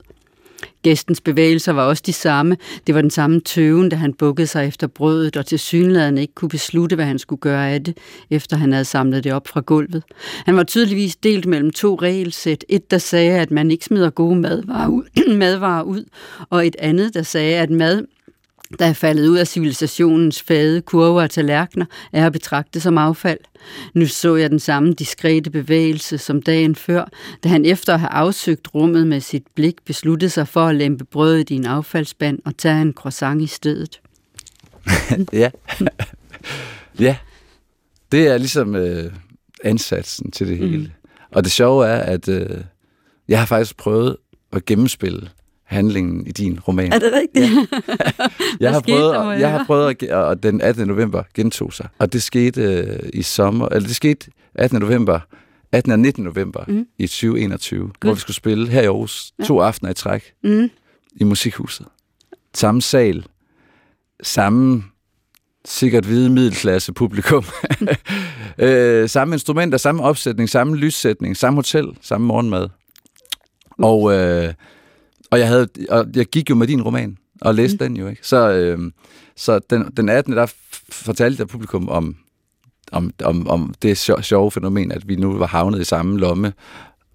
Gæstens 0.84 1.22
bevægelser 1.22 1.72
var 1.72 1.84
også 1.84 2.04
de 2.06 2.14
samme. 2.14 2.58
Det 2.88 2.96
var 2.96 3.02
den 3.02 3.10
samme 3.10 3.40
tøven, 3.40 3.90
da 3.90 3.96
han 3.96 4.14
bukkede 4.14 4.48
sig 4.48 4.68
efter 4.68 4.88
brødet, 4.88 5.38
og 5.38 5.46
til 5.46 5.60
synligheden 5.60 6.18
ikke 6.18 6.34
kunne 6.34 6.50
beslutte, 6.50 6.96
hvad 6.96 7.06
han 7.06 7.20
skulle 7.20 7.40
gøre 7.40 7.72
af 7.72 7.84
det, 7.84 7.98
efter 8.30 8.58
han 8.58 8.72
havde 8.72 8.86
samlet 8.86 9.24
det 9.24 9.34
op 9.34 9.48
fra 9.48 9.62
gulvet. 9.62 10.04
Han 10.46 10.56
var 10.56 10.64
tydeligvis 10.64 11.16
delt 11.16 11.46
mellem 11.46 11.72
to 11.72 11.96
regelsæt. 11.96 12.66
Et, 12.70 12.92
der 12.92 12.98
sagde, 12.98 13.40
at 13.40 13.52
man 13.52 13.72
ikke 13.72 13.86
smider 13.86 14.10
gode 14.10 14.36
madvarer 14.36 14.88
ud, 14.88 15.04
madvarer 15.38 15.84
ud 15.84 16.04
og 16.50 16.68
et 16.68 16.76
andet, 16.80 17.14
der 17.14 17.24
sagde, 17.24 17.58
at 17.58 17.70
mad 17.70 18.04
der 18.80 18.86
er 18.86 18.94
faldet 18.94 19.28
ud 19.28 19.38
af 19.38 19.48
civilisationens 19.48 20.42
fade 20.42 20.82
kurver 20.82 21.22
og 21.22 21.30
tallerkener, 21.30 21.86
er 22.14 22.26
at 22.26 22.34
betragte 22.34 22.80
som 22.80 22.98
affald. 22.98 23.40
Nu 23.94 24.06
så 24.06 24.36
jeg 24.36 24.50
den 24.50 24.60
samme 24.60 24.94
diskrete 24.94 25.50
bevægelse 25.50 26.18
som 26.18 26.42
dagen 26.42 26.76
før, 26.76 27.06
da 27.44 27.50
han 27.50 27.66
efter 27.66 27.94
at 27.94 28.00
have 28.00 28.10
afsøgt 28.10 28.68
rummet 28.76 29.08
med 29.08 29.22
sit 29.22 29.44
blik 29.56 29.76
besluttede 29.86 30.30
sig 30.30 30.48
for 30.48 30.68
at 30.68 30.76
lempe 30.76 31.06
brødet 31.06 31.50
i 31.50 31.56
en 31.56 31.66
affaldsband 31.66 32.40
og 32.46 32.58
tage 32.58 32.82
en 32.82 32.94
croissant 32.94 33.42
i 33.42 33.48
stedet. 33.48 34.02
ja. 35.34 35.50
ja. 37.00 37.18
Det 38.12 38.28
er 38.28 38.38
ligesom 38.38 38.76
øh, 38.76 39.12
ansatsen 39.64 40.32
til 40.32 40.48
det 40.48 40.58
hele. 40.58 40.78
Mm. 40.78 40.88
Og 41.32 41.44
det 41.44 41.52
sjove 41.52 41.88
er, 41.88 42.00
at 42.00 42.30
øh, 42.30 42.62
jeg 43.28 43.40
har 43.40 43.46
faktisk 43.46 43.78
prøvet 43.78 44.18
at 44.52 44.66
gennemspille 44.66 45.30
handlingen 45.68 46.28
i 46.28 46.32
din 46.32 46.60
roman. 46.60 46.94
Er 46.94 47.00
det 47.00 47.14
rigtigt? 47.14 47.46
Ja. 47.46 48.26
jeg, 48.66 48.72
har 48.72 48.82
prøvet, 48.82 49.14
der, 49.14 49.32
jeg 49.32 49.52
har 49.52 49.64
prøvet, 49.66 50.04
at, 50.04 50.12
og 50.12 50.44
den 50.44 50.62
18. 50.62 50.88
november 50.88 51.24
gentog 51.34 51.74
sig. 51.74 51.88
Og 52.00 52.14
det 52.14 52.24
skete 52.24 52.62
øh, 52.62 53.10
i 53.14 53.22
sommer, 53.22 53.68
eller 53.70 53.88
det 53.88 53.96
skete 53.96 54.32
18. 54.56 54.80
november, 54.80 55.20
18. 55.72 55.92
og 55.92 56.00
19. 56.00 56.24
november 56.24 56.64
mm. 56.68 56.86
i 56.98 57.08
2021, 57.08 57.82
God. 57.82 57.92
hvor 58.02 58.14
vi 58.14 58.20
skulle 58.20 58.36
spille 58.36 58.68
her 58.68 58.82
i 58.82 58.86
Aarhus 58.86 59.34
ja. 59.40 59.44
to 59.44 59.60
aftener 59.60 59.92
i 59.92 59.94
træk 59.94 60.34
mm. 60.44 60.70
i 61.16 61.24
Musikhuset. 61.24 61.86
Samme 62.54 62.82
sal, 62.82 63.26
samme 64.24 64.84
sikkert 65.66 66.06
hvide 66.06 66.30
middelklasse 66.30 66.94
publikum. 66.94 67.46
øh, 68.58 69.10
samme 69.10 69.36
instrumenter, 69.36 69.78
samme 69.78 70.04
opsætning, 70.04 70.50
samme 70.50 70.78
lyssætning, 70.78 71.38
samme 71.38 71.58
hotel, 71.58 71.88
samme 72.02 72.28
morgenmad. 72.28 72.70
Og 73.78 74.14
øh, 74.14 74.54
og 75.32 75.40
jeg, 75.40 75.48
havde, 75.48 75.68
og 75.90 76.06
jeg 76.16 76.26
gik 76.26 76.50
jo 76.50 76.56
med 76.56 76.68
din 76.68 76.82
roman 76.82 77.18
og 77.42 77.56
læste 77.56 77.76
mm. 77.76 77.78
den 77.78 77.98
jo, 77.98 78.08
ikke? 78.08 78.28
Så, 78.28 78.52
øh, 78.52 78.92
så 79.36 79.60
den, 79.70 79.92
den 79.98 80.10
18. 80.10 80.36
der 80.36 80.54
fortalte 80.92 81.40
jeg 81.40 81.48
publikum 81.48 81.90
om, 81.90 82.16
om, 82.92 83.12
om, 83.24 83.48
om 83.48 83.74
det 83.82 83.98
sjove 83.98 84.52
fænomen, 84.52 84.92
at 84.92 85.08
vi 85.08 85.16
nu 85.16 85.38
var 85.38 85.48
havnet 85.48 85.82
i 85.82 85.84
samme 85.84 86.20
lomme, 86.20 86.54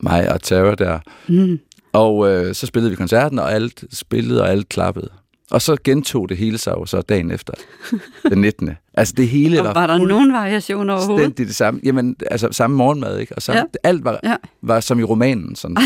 mig 0.01 0.33
og 0.33 0.43
Tara 0.43 0.75
der. 0.75 0.99
Mm. 1.29 1.59
Og 1.93 2.31
øh, 2.31 2.55
så 2.55 2.67
spillede 2.67 2.91
vi 2.91 2.97
koncerten, 2.97 3.39
og 3.39 3.53
alt 3.53 3.85
spillede, 3.93 4.43
og 4.43 4.51
alt 4.51 4.69
klappede. 4.69 5.09
Og 5.51 5.63
så 5.63 5.77
gentog 5.85 6.29
det 6.29 6.37
hele 6.37 6.59
sig 6.59 6.73
jo 6.73 6.87
så 6.87 7.01
dagen 7.01 7.31
efter, 7.31 7.55
den 8.31 8.41
19. 8.41 8.71
Altså 8.95 9.15
det 9.17 9.29
hele 9.29 9.61
og 9.61 9.65
var... 9.65 9.73
var 9.73 9.87
der 9.87 9.99
nogen 9.99 10.33
variation 10.33 10.91
overhovedet? 10.91 11.39
Det, 11.39 11.47
det 11.47 11.57
samme. 11.57 11.81
Jamen, 11.85 12.17
altså 12.31 12.49
samme 12.51 12.77
morgenmad, 12.77 13.19
ikke? 13.19 13.35
Og 13.35 13.43
samme, 13.43 13.59
ja. 13.59 13.89
alt 13.89 14.05
var, 14.05 14.21
ja. 14.25 14.37
var 14.63 14.81
som 14.81 15.01
i 15.01 15.03
romanen. 15.03 15.57
Sådan. 15.57 15.77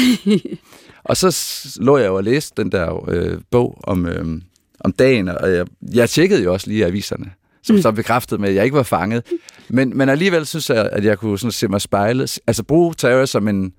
Og 1.05 1.17
så 1.17 1.37
lå 1.81 1.97
jeg 1.99 2.07
jo 2.07 2.15
og 2.15 2.25
læste 2.25 2.63
den 2.63 2.73
der 2.73 3.11
øh, 3.11 3.39
bog 3.51 3.81
om, 3.85 4.07
øh, 4.07 4.41
om 4.81 4.93
dagen, 4.93 5.29
og 5.29 5.53
jeg, 5.53 5.67
jeg 5.95 6.11
tjekkede 6.11 6.43
jo 6.43 6.53
også 6.53 6.69
lige 6.69 6.87
aviserne, 6.87 7.31
som 7.63 7.77
mm. 7.77 7.83
så 7.83 7.93
bekræftede 7.93 8.41
med, 8.41 8.49
at 8.49 8.55
jeg 8.55 8.65
ikke 8.65 8.77
var 8.77 8.83
fanget. 8.83 9.23
Men, 9.69 9.99
men 9.99 10.09
alligevel 10.09 10.47
synes 10.47 10.71
jeg, 10.71 10.89
at 10.93 11.05
jeg 11.05 11.19
kunne 11.19 11.39
sådan 11.39 11.53
se 11.53 11.69
mig 11.69 11.81
spejle, 11.81 12.29
altså 12.47 12.63
bruge 12.63 12.95
Terror 12.95 13.25
som 13.25 13.49
en, 13.49 13.73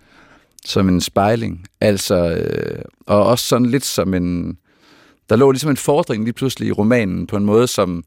som 0.66 0.90
en 0.90 1.02
spejling, 1.02 1.66
altså, 1.82 2.30
øh, 2.30 2.82
og 3.08 3.26
også 3.26 3.46
sådan 3.46 3.68
lidt 3.68 3.86
som 3.86 4.14
en, 4.14 4.58
der 5.30 5.36
lå 5.36 5.52
ligesom 5.52 5.70
en 5.70 5.78
fordring 5.78 6.24
lige 6.24 6.34
pludselig 6.34 6.68
i 6.68 6.72
romanen, 6.72 7.28
på 7.28 7.38
en 7.38 7.46
måde, 7.46 7.68
som 7.68 8.04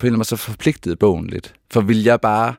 på 0.00 0.06
en 0.06 0.06
eller 0.06 0.12
anden 0.12 0.18
måde 0.18 0.28
så 0.28 0.36
forpligtede 0.36 0.96
bogen 0.96 1.26
lidt. 1.26 1.54
For 1.70 1.80
vil 1.80 2.02
jeg 2.02 2.20
bare 2.20 2.54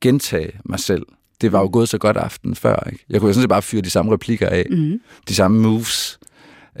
gentage 0.00 0.52
mig 0.64 0.80
selv, 0.80 1.06
det 1.40 1.52
var 1.52 1.60
jo 1.60 1.70
gået 1.72 1.88
så 1.88 1.98
godt 1.98 2.16
aften 2.16 2.54
før. 2.54 2.88
Ikke? 2.92 3.04
Jeg 3.10 3.20
kunne 3.20 3.28
jo 3.28 3.32
sådan 3.32 3.42
set 3.42 3.48
bare 3.48 3.62
fyre 3.62 3.82
de 3.82 3.90
samme 3.90 4.12
replikker 4.12 4.48
af, 4.48 4.66
mm. 4.70 5.00
de 5.28 5.34
samme 5.34 5.60
moves. 5.60 6.18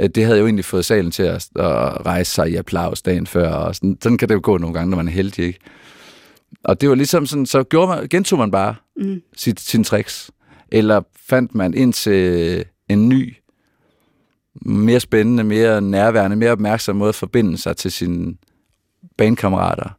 Øh, 0.00 0.08
det 0.08 0.24
havde 0.24 0.38
jo 0.38 0.44
egentlig 0.44 0.64
fået 0.64 0.84
salen 0.84 1.10
til 1.10 1.22
at, 1.22 1.48
at 1.56 2.06
rejse 2.06 2.32
sig 2.32 2.50
i 2.50 2.56
applaus 2.56 3.02
dagen 3.02 3.26
før, 3.26 3.52
og 3.52 3.74
sådan, 3.74 3.98
sådan 4.02 4.18
kan 4.18 4.28
det 4.28 4.34
jo 4.34 4.40
gå 4.42 4.58
nogle 4.58 4.74
gange, 4.74 4.90
når 4.90 4.96
man 4.96 5.08
er 5.08 5.12
heldig. 5.12 5.44
Ikke? 5.44 5.58
Og 6.64 6.80
det 6.80 6.88
var 6.88 6.94
ligesom 6.94 7.26
sådan, 7.26 7.46
så 7.46 7.62
gjorde 7.62 7.88
man, 7.88 8.08
gentog 8.08 8.38
man 8.38 8.50
bare 8.50 8.74
mm. 8.96 9.22
sit, 9.36 9.60
sin 9.60 9.84
tricks, 9.84 10.30
eller 10.72 11.02
fandt 11.28 11.54
man 11.54 11.74
ind 11.74 11.92
til 11.92 12.64
en 12.88 13.08
ny, 13.08 13.36
mere 14.62 15.00
spændende, 15.00 15.44
mere 15.44 15.80
nærværende, 15.80 16.36
mere 16.36 16.50
opmærksom 16.50 16.96
måde 16.96 17.08
at 17.08 17.14
forbinde 17.14 17.58
sig 17.58 17.76
til 17.76 17.92
sine 17.92 18.34
bandkammerater 19.20 19.90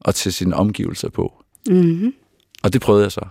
og 0.00 0.14
til 0.14 0.32
sine 0.32 0.56
omgivelser 0.56 1.08
på. 1.08 1.44
Mm-hmm. 1.68 2.14
Og 2.62 2.72
det 2.72 2.80
prøvede 2.80 3.02
jeg 3.02 3.12
så. 3.12 3.26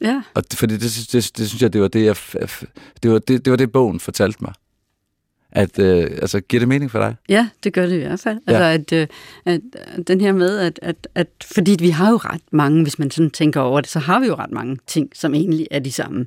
Ja. 0.00 0.22
Og 0.34 0.50
det, 0.50 0.58
fordi 0.58 0.74
det, 0.74 1.08
det, 1.12 1.30
det, 1.36 1.48
synes 1.48 1.62
jeg, 1.62 1.72
det 1.72 1.80
var 1.80 1.88
det, 1.88 2.04
jeg, 2.04 2.16
det 3.02 3.10
var 3.10 3.18
det, 3.18 3.44
det 3.44 3.50
var 3.50 3.56
det, 3.56 3.72
bogen 3.72 4.00
fortalte 4.00 4.38
mig. 4.40 4.52
At, 5.52 5.78
øh, 5.78 6.02
altså, 6.02 6.40
giver 6.40 6.60
det 6.60 6.68
mening 6.68 6.90
for 6.90 6.98
dig? 6.98 7.16
Ja, 7.28 7.48
det 7.64 7.72
gør 7.72 7.86
det 7.86 7.96
i 7.96 7.98
hvert 7.98 8.20
fald. 8.20 8.38
Ja. 8.48 8.52
Altså, 8.52 8.96
at, 8.96 9.00
øh, 9.00 9.06
at 9.44 9.60
den 10.08 10.20
her 10.20 10.32
med, 10.32 10.58
at, 10.58 10.78
at, 10.82 11.08
at, 11.14 11.28
fordi 11.54 11.76
vi 11.80 11.90
har 11.90 12.10
jo 12.10 12.16
ret 12.16 12.42
mange, 12.52 12.82
hvis 12.82 12.98
man 12.98 13.10
sådan 13.10 13.30
tænker 13.30 13.60
over 13.60 13.80
det, 13.80 13.90
så 13.90 13.98
har 13.98 14.20
vi 14.20 14.26
jo 14.26 14.34
ret 14.34 14.50
mange 14.50 14.78
ting, 14.86 15.10
som 15.14 15.34
egentlig 15.34 15.66
er 15.70 15.78
de 15.78 15.92
samme. 15.92 16.26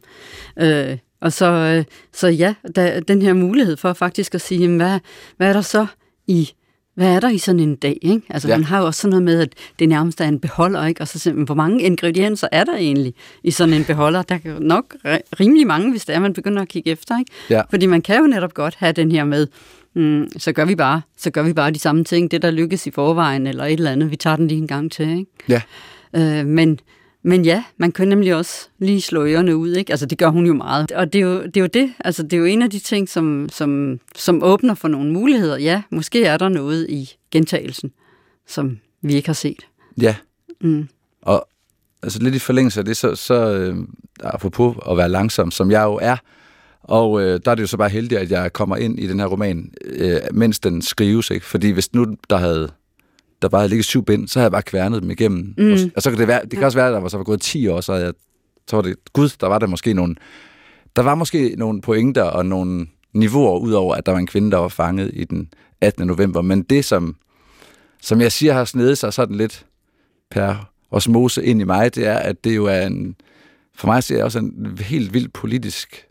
Øh, 0.60 0.98
og 1.22 1.34
så, 1.34 1.46
øh, 1.46 1.84
så 2.14 2.28
ja, 2.28 2.56
der, 2.76 3.00
den 3.00 3.22
her 3.22 3.34
mulighed 3.34 3.78
for 3.78 3.94
faktisk 3.94 4.36
at 4.36 4.42
sige, 4.42 4.62
jamen, 4.62 4.78
hvad, 4.78 5.00
hvad 5.38 5.50
er 5.50 5.54
der 5.54 5.62
så 5.62 5.86
i 6.28 6.52
hvad 6.98 7.16
er 7.16 7.20
der 7.20 7.30
i 7.30 7.38
sådan 7.38 7.60
en 7.60 7.76
dag? 7.76 7.98
Ikke? 8.02 8.22
Altså, 8.30 8.48
ja. 8.48 8.58
man 8.58 8.64
har 8.64 8.80
jo 8.80 8.86
også 8.86 9.02
sådan 9.02 9.10
noget 9.10 9.24
med, 9.24 9.40
at 9.40 9.50
det 9.80 9.90
nærmest 9.90 10.22
er 10.22 10.26
en 10.26 10.40
beholder, 10.40 10.86
ikke? 10.86 11.02
og 11.02 11.08
så 11.08 11.20
simpelthen, 11.20 11.46
hvor 11.46 11.56
mange 11.56 11.84
ingredienser 11.84 12.48
er 12.52 12.64
der 12.64 12.76
egentlig 12.76 13.14
i 13.44 13.52
sådan 13.52 13.74
en 13.74 13.86
beholder? 13.86 14.22
Der 14.22 14.36
er 14.36 14.60
nok 14.60 14.96
rimelig 15.40 15.68
mange, 15.68 15.92
hvis 15.92 16.06
det 16.06 16.16
er, 16.16 16.20
man 16.20 16.34
begynder 16.34 16.62
at 16.62 16.68
kigge 16.68 16.92
efter. 16.92 17.20
Ikke? 17.20 17.32
Ja. 17.50 17.62
Fordi 17.70 17.86
man 17.86 18.02
kan 18.02 18.20
jo 18.20 18.28
netop 18.28 18.54
godt 18.54 18.76
have 18.78 18.92
den 18.92 19.12
her 19.12 19.24
med, 19.24 19.48
mm, 19.94 20.28
så 20.38 20.52
gør 20.52 20.66
vi 20.66 20.76
bare, 20.76 21.02
så 21.18 21.30
gør 21.30 21.44
vi 21.44 21.54
bare 21.54 21.72
de 21.72 21.80
samme 21.80 22.04
ting, 22.04 22.32
det 22.32 22.42
der 22.42 22.52
lykkes 22.52 22.88
i 22.88 22.92
forvejen, 22.92 23.48
eller 23.48 23.66
et 23.66 23.74
eller 23.74 23.92
andet, 23.92 24.12
vi 24.12 24.16
tager 24.16 24.36
den 24.36 24.48
lige 24.48 24.58
en 24.58 24.68
gang 24.68 24.92
til. 24.92 25.10
Ikke? 25.10 25.32
Ja. 25.50 25.62
Øh, 26.14 26.46
men, 26.46 26.80
men 27.24 27.46
ja, 27.46 27.64
man 27.78 27.92
kan 27.92 28.08
nemlig 28.08 28.36
også 28.36 28.68
lige 28.80 29.02
slå 29.02 29.26
ørerne 29.26 29.58
ud, 29.58 29.74
ikke? 29.74 29.94
Altså, 29.94 30.06
det 30.06 30.18
gør 30.18 30.30
hun 30.30 30.46
jo 30.46 30.54
meget. 30.54 30.92
Og 30.92 31.14
det 31.14 31.22
er 31.22 31.26
jo 31.26 31.46
det. 31.46 31.58
Er 31.58 31.62
jo 31.62 31.68
det. 31.68 31.94
Altså, 32.00 32.24
det 32.24 32.34
er 32.34 32.38
jo 32.38 32.46
en 32.46 32.62
af 32.62 32.70
de 32.70 32.80
ting, 32.80 33.10
som, 33.10 33.50
som, 33.52 34.00
som 34.16 34.44
åbner 34.44 34.74
for 34.74 34.88
nogle 34.88 35.12
muligheder. 35.12 35.58
Ja, 35.58 35.82
måske 35.90 36.26
er 36.26 36.38
der 36.38 36.50
noget 36.50 36.90
i 36.90 37.12
gentagelsen, 37.32 37.92
som 38.48 38.80
vi 39.02 39.14
ikke 39.14 39.28
har 39.28 39.34
set. 39.34 39.68
Ja. 40.02 40.16
Mm. 40.62 40.88
Og 41.22 41.48
altså 42.04 42.24
lidt 42.24 42.36
i 42.36 42.40
forlængelse 42.40 42.80
af 42.80 42.86
det, 42.86 42.98
så, 42.98 43.16
så 43.16 43.54
øh, 43.54 43.76
apropos 44.24 44.78
at 44.90 44.98
være 44.98 45.10
langsom, 45.10 45.52
som 45.52 45.72
jeg 45.72 45.84
jo 45.84 46.00
er, 46.02 46.18
og 46.88 47.22
øh, 47.22 47.40
der 47.46 47.52
er 47.52 47.56
det 47.56 47.62
jo 47.62 47.68
så 47.68 47.78
bare 47.78 47.90
heldigt, 47.90 48.22
at 48.22 48.32
jeg 48.32 48.54
kommer 48.54 48.78
ind 48.78 49.00
i 49.00 49.08
den 49.08 49.20
her 49.20 49.28
roman, 49.28 49.74
øh, 49.86 50.20
mens 50.32 50.60
den 50.60 50.82
skrives, 50.82 51.30
ikke? 51.30 51.46
Fordi 51.46 51.70
hvis 51.72 51.94
nu 51.94 52.16
der 52.30 52.38
havde 52.38 52.72
der 53.42 53.50
bare 53.50 53.62
havde 53.62 53.70
ligget 53.70 53.86
syv 53.86 54.06
bind, 54.06 54.28
så 54.28 54.40
havde 54.40 54.46
jeg 54.46 54.52
bare 54.52 54.62
kværnet 54.62 55.02
dem 55.02 55.12
igennem. 55.12 55.54
Mm. 55.58 55.72
Og, 55.72 55.78
og 55.96 56.02
så 56.02 56.10
kan 56.10 56.20
det, 56.20 56.28
være, 56.28 56.42
det 56.42 56.52
kan 56.52 56.64
også 56.64 56.78
være, 56.78 56.88
at 56.88 56.94
der 56.94 57.00
var, 57.00 57.08
så 57.08 57.18
var 57.18 57.24
gået 57.24 57.42
10 57.42 57.68
år, 57.68 57.82
så 57.82 57.94
jeg, 57.94 58.14
så 58.68 58.76
var 58.76 58.84
det, 58.84 58.96
gud, 59.14 59.30
der 59.40 59.48
var 59.48 59.60
der 59.60 59.68
måske 59.68 59.94
nogle, 59.94 60.16
der 60.96 61.02
var 61.02 61.16
måske 61.16 61.56
nogle 61.58 61.82
pointer 61.82 62.24
og 62.24 62.46
nogle 62.46 62.88
niveauer, 63.14 63.60
udover 63.60 63.96
at 63.96 64.06
der 64.06 64.12
var 64.12 64.20
en 64.20 64.28
kvinde, 64.28 64.52
der 64.52 64.58
var 64.58 64.68
fanget 64.68 65.12
i 65.14 65.24
den 65.24 65.50
18. 65.82 66.08
november. 66.08 66.42
Men 66.42 66.64
det, 66.64 66.86
som, 66.86 67.16
som 68.02 68.22
jeg 68.22 68.32
siger 68.32 68.54
har 68.54 68.66
snedet 68.66 68.98
sig 68.98 69.14
sådan 69.14 69.36
lidt 69.36 69.66
per 70.32 70.72
osmose 70.92 71.46
ind 71.46 71.62
i 71.62 71.64
mig, 71.64 71.96
det 71.96 72.08
er, 72.08 72.18
at 72.18 72.44
det 72.44 72.56
jo 72.56 72.66
er 72.66 72.82
en, 72.88 73.16
for 73.76 73.88
mig 73.88 74.12
er 74.12 74.24
også 74.24 74.40
en 74.40 74.78
helt 74.82 75.14
vild 75.14 75.30
politisk 75.30 76.06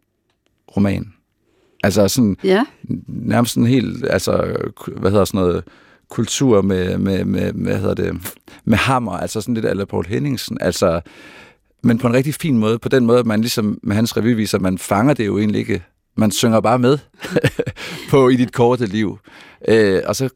roman. 0.77 1.13
Altså 1.85 2.09
sådan, 2.09 2.37
ja. 2.45 2.65
nærmest 3.07 3.55
sådan 3.55 3.67
helt, 3.67 4.07
altså, 4.11 4.57
hvad 4.97 5.11
hedder 5.11 5.25
sådan 5.25 5.41
noget, 5.41 5.65
kultur 6.11 6.63
med, 6.63 6.99
med, 6.99 7.25
med, 7.25 7.53
hvad 7.53 7.79
hedder 7.79 7.95
det, 7.95 8.37
med 8.65 8.79
hammer, 8.79 9.13
altså 9.13 9.41
sådan 9.41 9.55
lidt 9.55 9.67
af 9.67 9.89
Paul 9.89 10.07
Henningsen, 10.07 10.59
altså, 10.61 11.01
men 11.83 11.99
på 11.99 12.07
en 12.07 12.15
rigtig 12.15 12.35
fin 12.35 12.59
måde, 12.59 12.79
på 12.79 12.89
den 12.89 13.07
måde, 13.07 13.19
at 13.19 13.27
man 13.27 13.41
ligesom 13.41 13.79
med 13.83 13.97
hans 13.97 14.17
revyviser, 14.17 14.59
man 14.59 14.79
fanger 14.79 15.15
det 15.15 15.27
jo 15.27 15.39
egentlig 15.39 15.59
ikke, 15.59 15.83
man 16.17 16.31
synger 16.31 16.61
bare 16.61 16.79
med 16.79 16.99
på 18.11 18.29
i 18.29 18.37
dit 18.37 18.53
korte 18.53 18.87
liv. 18.87 19.19
Øh, 19.69 20.03
og 20.07 20.17
så 20.17 20.29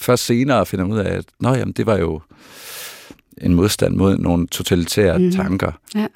først 0.00 0.24
senere 0.24 0.66
finder 0.66 0.84
man 0.84 0.94
ud 0.94 0.98
af, 0.98 1.16
at 1.16 1.24
Nå, 1.40 1.54
jamen, 1.54 1.72
det 1.72 1.86
var 1.86 1.96
jo 1.96 2.20
en 3.38 3.54
modstand 3.54 3.96
mod 3.96 4.18
nogle 4.18 4.46
totalitære 4.46 5.18
mm. 5.18 5.32
tanker. 5.32 5.72
Ja. 5.94 6.06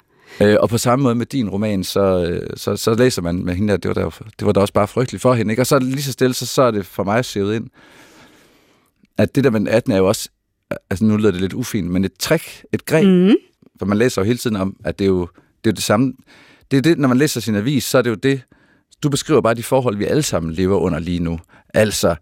Øh, 0.41 0.57
og 0.59 0.69
på 0.69 0.77
samme 0.77 1.03
måde 1.03 1.15
med 1.15 1.25
din 1.25 1.49
roman, 1.49 1.83
så, 1.83 2.25
øh, 2.25 2.49
så, 2.55 2.75
så 2.75 2.93
læser 2.93 3.21
man 3.21 3.45
med 3.45 3.55
hende, 3.55 3.73
at 3.73 3.83
det 3.83 3.89
var, 3.89 3.93
der, 3.93 4.09
det 4.39 4.45
var 4.45 4.51
da 4.51 4.59
også 4.59 4.73
bare 4.73 4.87
frygteligt 4.87 5.21
for 5.21 5.33
hende. 5.33 5.51
Ikke? 5.51 5.61
Og 5.61 5.67
så 5.67 5.79
lige 5.79 6.03
så 6.03 6.11
stille, 6.11 6.33
så, 6.33 6.45
så 6.45 6.61
er 6.61 6.71
det 6.71 6.85
for 6.85 7.03
mig 7.03 7.25
sivet 7.25 7.55
ind, 7.55 7.69
at 9.21 9.35
det 9.35 9.43
der 9.43 9.49
med 9.49 9.67
18 9.67 9.91
er 9.91 9.97
jo 9.97 10.07
også, 10.07 10.29
altså 10.89 11.05
nu 11.05 11.17
lyder 11.17 11.31
det 11.31 11.41
lidt 11.41 11.53
ufint, 11.53 11.91
men 11.91 12.05
et 12.05 12.13
trick, 12.19 12.65
et 12.71 12.85
greb, 12.85 13.05
mm. 13.05 13.35
for 13.79 13.85
man 13.85 13.97
læser 13.97 14.21
jo 14.21 14.25
hele 14.25 14.37
tiden 14.37 14.55
om, 14.55 14.75
at 14.85 14.99
det 14.99 15.05
er 15.05 15.09
jo 15.09 15.27
det, 15.63 15.69
er 15.69 15.71
jo 15.71 15.75
det 15.75 15.83
samme, 15.83 16.13
det 16.71 16.77
er 16.77 16.81
det, 16.81 16.97
når 16.97 17.07
man 17.07 17.17
læser 17.17 17.41
sin 17.41 17.55
avis, 17.55 17.83
så 17.83 17.97
er 17.97 18.01
det 18.01 18.09
jo 18.09 18.15
det, 18.15 18.41
du 19.03 19.09
beskriver 19.09 19.41
bare 19.41 19.53
de 19.53 19.63
forhold, 19.63 19.97
vi 19.97 20.05
alle 20.05 20.23
sammen 20.23 20.53
lever 20.53 20.77
under 20.77 20.99
lige 20.99 21.19
nu. 21.19 21.39
Altså, 21.73 22.15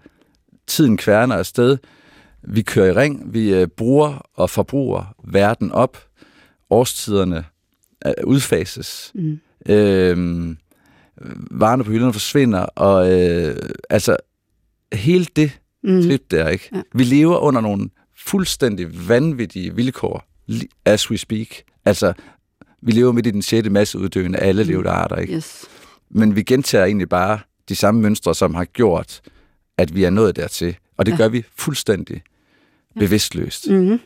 tiden 0.68 0.98
kværner 0.98 1.36
afsted, 1.36 1.78
vi 2.42 2.62
kører 2.62 2.88
i 2.88 2.92
ring, 2.92 3.34
vi 3.34 3.54
øh, 3.54 3.68
bruger 3.68 4.30
og 4.34 4.50
forbruger 4.50 5.16
verden 5.24 5.72
op, 5.72 5.98
årstiderne 6.70 7.46
øh, 8.06 8.14
udfases, 8.24 9.12
mm. 9.16 9.40
øh, 9.70 10.18
varerne 11.52 11.84
på 11.84 11.92
hylderne 11.92 12.14
forsvinder, 12.14 12.60
og 12.60 13.22
øh, 13.22 13.56
altså, 13.90 14.18
hele 14.94 15.26
det 15.36 15.60
mm. 15.84 16.02
trip 16.02 16.32
der, 16.32 16.48
ikke? 16.48 16.70
Ja. 16.74 16.82
Vi 16.94 17.04
lever 17.04 17.38
under 17.38 17.62
nogle 17.62 17.90
fuldstændig 18.18 19.10
vanvittige 19.10 19.76
vilkår, 19.76 20.26
as 20.86 21.12
we 21.12 21.18
speak. 21.18 21.48
Altså, 21.86 22.14
vi 22.82 22.92
lever 22.92 23.12
midt 23.12 23.28
i 23.28 23.32
den 23.32 23.42
sjette 23.42 23.70
masseuddøende 23.70 24.40
af 24.40 24.48
alle 24.48 24.64
mm. 24.64 24.70
levende 24.70 24.90
arter, 24.90 25.16
ikke? 25.16 25.36
Yes. 25.36 25.66
Men 26.10 26.36
vi 26.36 26.44
gentager 26.44 26.86
egentlig 26.86 27.10
bare 27.10 27.40
de 27.70 27.76
samme 27.76 28.02
mønstre, 28.02 28.36
som 28.36 28.56
har 28.56 28.66
gjort, 28.66 29.22
at 29.78 29.96
vi 29.96 30.04
er 30.04 30.10
nået 30.10 30.36
dertil. 30.36 30.78
Og 30.98 31.06
det 31.06 31.12
ja. 31.12 31.18
gør 31.18 31.28
vi 31.28 31.44
fuldstændig 31.58 32.22
ja. 32.96 33.00
bevidstløst. 33.00 33.70
Mm-hmm. 33.70 34.00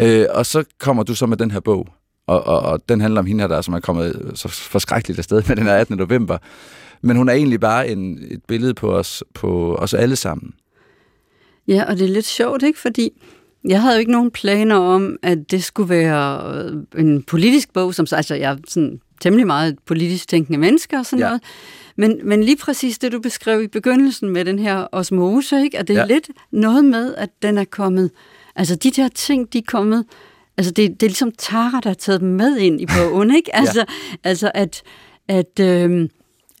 Øh, 0.00 0.26
og 0.30 0.46
så 0.46 0.64
kommer 0.78 1.02
du 1.02 1.14
så 1.14 1.26
med 1.26 1.36
den 1.36 1.50
her 1.50 1.60
bog, 1.60 1.88
og, 2.26 2.46
og, 2.46 2.60
og 2.60 2.88
den 2.88 3.00
handler 3.00 3.20
om 3.20 3.26
hende 3.26 3.42
her, 3.42 3.48
der 3.48 3.60
som 3.60 3.74
er 3.74 3.80
kommet 3.80 4.32
så 4.34 4.48
forskrækkeligt 4.48 5.18
afsted 5.18 5.42
med 5.48 5.56
den 5.56 5.64
her 5.64 5.74
18. 5.74 5.96
november. 5.96 6.38
Men 7.00 7.16
hun 7.16 7.28
er 7.28 7.32
egentlig 7.32 7.60
bare 7.60 7.88
en, 7.88 8.18
et 8.30 8.44
billede 8.48 8.74
på 8.74 8.96
os, 8.96 9.24
på 9.34 9.76
os 9.76 9.94
alle 9.94 10.16
sammen. 10.16 10.54
Ja, 11.68 11.84
og 11.88 11.98
det 11.98 12.04
er 12.04 12.12
lidt 12.12 12.26
sjovt, 12.26 12.62
ikke? 12.62 12.78
Fordi 12.78 13.10
jeg 13.68 13.82
havde 13.82 13.94
jo 13.94 14.00
ikke 14.00 14.12
nogen 14.12 14.30
planer 14.30 14.76
om, 14.76 15.16
at 15.22 15.50
det 15.50 15.64
skulle 15.64 15.88
være 15.88 16.54
øh, 16.54 17.00
en 17.00 17.22
politisk 17.22 17.72
bog, 17.72 17.94
som 17.94 18.06
altså 18.12 18.34
jeg 18.34 18.52
er 18.52 18.56
sådan 18.68 19.00
temmelig 19.20 19.46
meget 19.46 19.78
politisk 19.86 20.28
tænkende 20.28 20.58
mennesker 20.58 20.98
og 20.98 21.06
sådan 21.06 21.18
ja. 21.18 21.26
noget. 21.26 21.42
Men, 21.96 22.20
men 22.24 22.44
lige 22.44 22.56
præcis 22.56 22.98
det, 22.98 23.12
du 23.12 23.20
beskrev 23.20 23.62
i 23.62 23.66
begyndelsen 23.66 24.30
med 24.30 24.44
den 24.44 24.58
her 24.58 24.86
osmose, 24.92 25.62
ikke? 25.62 25.78
at 25.78 25.88
det 25.88 25.96
er 25.96 26.00
ja. 26.00 26.06
lidt 26.06 26.30
noget 26.50 26.84
med, 26.84 27.14
at 27.14 27.30
den 27.42 27.58
er 27.58 27.64
kommet, 27.64 28.10
altså 28.56 28.74
de 28.76 28.90
der 28.90 29.08
ting, 29.08 29.52
de 29.52 29.58
er 29.58 29.62
kommet, 29.66 30.04
altså 30.56 30.72
det, 30.72 31.00
det 31.00 31.06
er 31.06 31.10
ligesom 31.10 31.32
Tara, 31.38 31.80
der 31.80 31.88
har 31.88 31.94
taget 31.94 32.20
dem 32.20 32.28
med 32.28 32.56
ind 32.56 32.80
i 32.80 32.86
bogen, 32.86 33.36
ikke? 33.36 33.56
Altså, 33.60 33.80
ja. 33.80 34.28
altså 34.28 34.50
at, 34.54 34.82
at, 35.28 35.60
øh, 35.60 36.08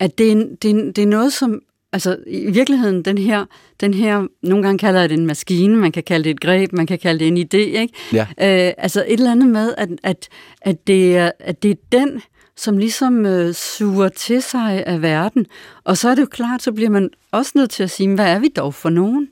at 0.00 0.18
det, 0.18 0.32
er, 0.32 0.44
det, 0.62 0.70
er, 0.70 0.92
det 0.92 0.98
er 0.98 1.06
noget, 1.06 1.32
som 1.32 1.60
altså 1.96 2.16
i 2.26 2.50
virkeligheden, 2.50 3.02
den 3.02 3.18
her, 3.18 3.44
den 3.80 3.94
her, 3.94 4.26
nogle 4.42 4.62
gange 4.64 4.78
kalder 4.78 5.00
jeg 5.00 5.08
det 5.08 5.18
en 5.18 5.26
maskine, 5.26 5.76
man 5.76 5.92
kan 5.92 6.02
kalde 6.02 6.24
det 6.24 6.30
et 6.30 6.40
greb, 6.40 6.72
man 6.72 6.86
kan 6.86 6.98
kalde 6.98 7.18
det 7.18 7.28
en 7.28 7.38
idé, 7.38 7.80
ikke? 7.80 7.94
Ja. 8.12 8.20
Øh, 8.22 8.72
altså 8.78 9.04
et 9.08 9.18
eller 9.18 9.30
andet 9.30 9.48
med, 9.48 9.74
at, 9.78 9.88
at, 10.02 10.28
at, 10.60 10.86
det, 10.86 11.16
er, 11.16 11.30
at 11.40 11.62
det 11.62 11.70
er 11.70 11.74
den, 11.92 12.22
som 12.56 12.78
ligesom 12.78 13.26
øh, 13.26 13.54
suger 13.54 14.08
til 14.08 14.42
sig 14.42 14.86
af 14.86 15.02
verden. 15.02 15.46
Og 15.84 15.96
så 15.96 16.08
er 16.08 16.14
det 16.14 16.22
jo 16.22 16.26
klart, 16.26 16.62
så 16.62 16.72
bliver 16.72 16.90
man 16.90 17.10
også 17.32 17.52
nødt 17.54 17.70
til 17.70 17.82
at 17.82 17.90
sige, 17.90 18.14
hvad 18.14 18.26
er 18.26 18.38
vi 18.38 18.48
dog 18.56 18.74
for 18.74 18.90
nogen? 18.90 19.28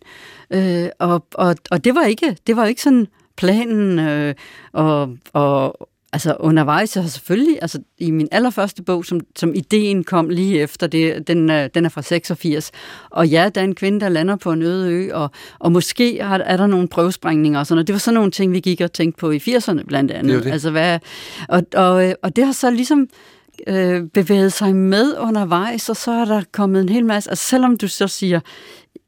Øh, 0.50 0.88
og, 0.98 1.26
og, 1.34 1.56
og 1.70 1.84
det 1.84 1.94
var 1.94 2.04
ikke, 2.04 2.36
det 2.46 2.56
var 2.56 2.66
ikke 2.66 2.82
sådan 2.82 3.06
planen, 3.36 3.98
øh, 3.98 4.34
og, 4.72 5.16
og, 5.32 5.88
altså 6.14 6.36
undervejs, 6.40 6.96
og 6.96 7.04
selvfølgelig, 7.04 7.58
altså 7.62 7.78
i 7.98 8.10
min 8.10 8.28
allerførste 8.32 8.82
bog, 8.82 9.04
som, 9.04 9.20
som 9.36 9.54
ideen 9.54 10.04
kom 10.04 10.28
lige 10.28 10.60
efter, 10.60 10.86
det, 10.86 11.28
den, 11.28 11.48
den 11.48 11.84
er 11.84 11.88
fra 11.88 12.02
86, 12.02 12.70
og 13.10 13.28
ja, 13.28 13.48
der 13.54 13.60
er 13.60 13.64
en 13.64 13.74
kvinde, 13.74 14.00
der 14.00 14.08
lander 14.08 14.36
på 14.36 14.52
en 14.52 14.62
øde 14.62 14.92
ø, 14.92 15.14
og, 15.14 15.30
og 15.58 15.72
måske 15.72 16.18
er, 16.18 16.28
er 16.28 16.56
der 16.56 16.66
nogle 16.66 16.88
prøvesprængninger 16.88 17.58
og 17.58 17.66
sådan 17.66 17.76
noget. 17.76 17.86
Det 17.86 17.92
var 17.92 17.98
sådan 17.98 18.14
nogle 18.14 18.30
ting, 18.30 18.52
vi 18.52 18.60
gik 18.60 18.80
og 18.80 18.92
tænkte 18.92 19.20
på 19.20 19.30
i 19.30 19.36
80'erne 19.36 19.82
blandt 19.82 20.10
andet. 20.10 20.36
Det 20.36 20.44
det. 20.44 20.52
Altså, 20.52 20.70
hvad, 20.70 20.98
og, 21.48 21.62
og, 21.74 22.14
og 22.22 22.36
det 22.36 22.46
har 22.46 22.52
så 22.52 22.70
ligesom 22.70 23.08
øh, 23.66 24.02
bevæget 24.02 24.52
sig 24.52 24.76
med 24.76 25.14
undervejs, 25.18 25.88
og 25.88 25.96
så 25.96 26.10
er 26.10 26.24
der 26.24 26.42
kommet 26.52 26.82
en 26.82 26.88
hel 26.88 27.06
masse, 27.06 27.30
altså 27.30 27.44
selvom 27.44 27.76
du 27.76 27.88
så 27.88 28.08
siger, 28.08 28.40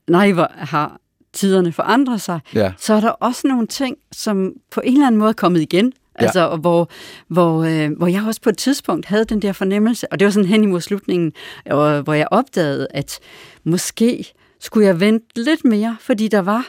nej, 0.08 0.32
hvor 0.32 0.50
har 0.54 1.00
tiderne 1.32 1.72
forandret 1.72 2.20
sig, 2.20 2.40
ja. 2.54 2.72
så 2.78 2.94
er 2.94 3.00
der 3.00 3.10
også 3.10 3.48
nogle 3.48 3.66
ting, 3.66 3.96
som 4.12 4.52
på 4.70 4.80
en 4.84 4.92
eller 4.92 5.06
anden 5.06 5.18
måde 5.18 5.28
er 5.28 5.34
kommet 5.34 5.60
igen. 5.60 5.92
Altså, 6.18 6.40
ja. 6.40 6.56
hvor, 6.56 6.88
hvor, 7.28 7.64
øh, 7.64 7.90
hvor 7.96 8.06
jeg 8.06 8.22
også 8.26 8.40
på 8.40 8.50
et 8.50 8.58
tidspunkt 8.58 9.06
havde 9.06 9.24
den 9.24 9.42
der 9.42 9.52
fornemmelse, 9.52 10.12
og 10.12 10.18
det 10.18 10.24
var 10.24 10.30
sådan 10.32 10.48
hen 10.48 10.62
imod 10.62 10.80
slutningen, 10.80 11.32
og, 11.70 12.02
hvor 12.02 12.14
jeg 12.14 12.28
opdagede, 12.30 12.86
at 12.90 13.18
måske 13.64 14.32
skulle 14.60 14.86
jeg 14.86 15.00
vente 15.00 15.26
lidt 15.36 15.64
mere, 15.64 15.96
fordi 16.00 16.28
der 16.28 16.40
var, 16.40 16.66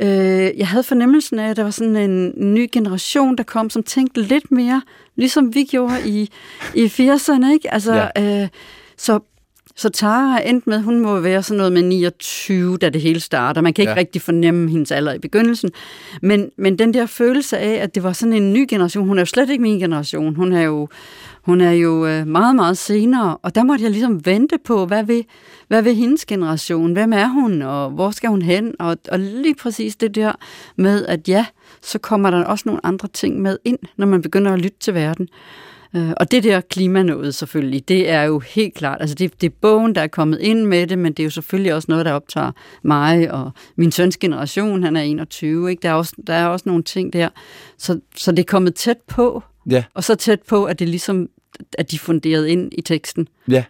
øh, 0.00 0.58
jeg 0.58 0.68
havde 0.68 0.82
fornemmelsen 0.82 1.38
af, 1.38 1.50
at 1.50 1.56
der 1.56 1.62
var 1.62 1.70
sådan 1.70 1.96
en 1.96 2.32
ny 2.54 2.68
generation, 2.72 3.36
der 3.36 3.44
kom, 3.44 3.70
som 3.70 3.82
tænkte 3.82 4.22
lidt 4.22 4.50
mere, 4.50 4.82
ligesom 5.16 5.54
vi 5.54 5.64
gjorde 5.64 6.08
i, 6.08 6.30
i 6.74 6.86
80'erne, 6.86 7.52
ikke? 7.52 7.74
Altså, 7.74 8.08
ja. 8.16 8.42
øh, 8.42 8.48
så 8.96 9.20
så 9.76 9.88
Tara 9.88 10.40
er 10.40 10.42
endt 10.42 10.66
med, 10.66 10.80
hun 10.80 11.00
må 11.00 11.20
være 11.20 11.42
sådan 11.42 11.56
noget 11.56 11.72
med 11.72 11.82
29, 11.82 12.76
da 12.76 12.88
det 12.88 13.00
hele 13.00 13.20
starter. 13.20 13.60
Man 13.60 13.74
kan 13.74 13.82
ikke 13.82 13.92
ja. 13.92 13.98
rigtig 13.98 14.22
fornemme 14.22 14.70
hendes 14.70 14.92
alder 14.92 15.12
i 15.12 15.18
begyndelsen. 15.18 15.70
Men, 16.22 16.50
men 16.58 16.78
den 16.78 16.94
der 16.94 17.06
følelse 17.06 17.58
af, 17.58 17.82
at 17.82 17.94
det 17.94 18.02
var 18.02 18.12
sådan 18.12 18.32
en 18.32 18.52
ny 18.52 18.66
generation, 18.68 19.08
hun 19.08 19.18
er 19.18 19.22
jo 19.22 19.26
slet 19.26 19.50
ikke 19.50 19.62
min 19.62 19.78
generation. 19.78 20.34
Hun 20.34 20.52
er 20.52 20.62
jo, 20.62 20.88
hun 21.42 21.60
er 21.60 21.72
jo 21.72 22.06
øh, 22.06 22.26
meget, 22.26 22.56
meget 22.56 22.78
senere. 22.78 23.36
Og 23.36 23.54
der 23.54 23.62
måtte 23.62 23.84
jeg 23.84 23.90
ligesom 23.90 24.26
vente 24.26 24.58
på, 24.64 24.86
hvad 24.86 25.04
vil, 25.04 25.24
hvad 25.68 25.82
vil 25.82 25.94
hendes 25.94 26.24
generation? 26.24 26.92
Hvem 26.92 27.12
er 27.12 27.26
hun? 27.26 27.62
Og 27.62 27.90
hvor 27.90 28.10
skal 28.10 28.30
hun 28.30 28.42
hen? 28.42 28.74
Og, 28.78 28.96
og 29.08 29.18
lige 29.18 29.54
præcis 29.54 29.96
det 29.96 30.14
der 30.14 30.32
med, 30.76 31.06
at 31.06 31.28
ja, 31.28 31.46
så 31.82 31.98
kommer 31.98 32.30
der 32.30 32.44
også 32.44 32.62
nogle 32.66 32.86
andre 32.86 33.08
ting 33.08 33.40
med 33.40 33.58
ind, 33.64 33.78
når 33.96 34.06
man 34.06 34.22
begynder 34.22 34.52
at 34.52 34.58
lytte 34.58 34.78
til 34.80 34.94
verden. 34.94 35.28
Øh, 35.96 36.10
og 36.16 36.30
det 36.30 36.44
der 36.44 36.60
klimanået 36.60 37.34
selvfølgelig, 37.34 37.88
det 37.88 38.10
er 38.10 38.22
jo 38.22 38.38
helt 38.38 38.74
klart, 38.74 39.00
altså 39.00 39.14
det, 39.14 39.40
det 39.40 39.46
er 39.46 39.54
bogen, 39.60 39.94
der 39.94 40.00
er 40.00 40.06
kommet 40.06 40.40
ind 40.40 40.66
med 40.66 40.86
det, 40.86 40.98
men 40.98 41.12
det 41.12 41.22
er 41.22 41.24
jo 41.24 41.30
selvfølgelig 41.30 41.74
også 41.74 41.86
noget, 41.88 42.06
der 42.06 42.12
optager 42.12 42.52
mig 42.82 43.32
og 43.32 43.50
min 43.76 43.92
søns 43.92 44.16
generation, 44.16 44.82
han 44.82 44.96
er 44.96 45.00
21, 45.00 45.70
ikke? 45.70 45.82
Der, 45.82 45.88
er 45.88 45.94
også, 45.94 46.14
der 46.26 46.34
er 46.34 46.46
også 46.46 46.62
nogle 46.66 46.82
ting 46.82 47.12
der, 47.12 47.28
så, 47.78 48.00
så 48.16 48.30
det 48.30 48.38
er 48.38 48.44
kommet 48.44 48.74
tæt 48.74 48.98
på, 49.08 49.42
ja. 49.70 49.84
og 49.94 50.04
så 50.04 50.14
tæt 50.14 50.42
på, 50.42 50.64
at 50.64 50.78
det 50.78 50.88
ligesom, 50.88 51.28
at 51.78 51.90
de 51.90 51.98
funderet 51.98 52.46
ind 52.46 52.72
i 52.72 52.80
teksten. 52.80 53.28
Ja. 53.48 53.64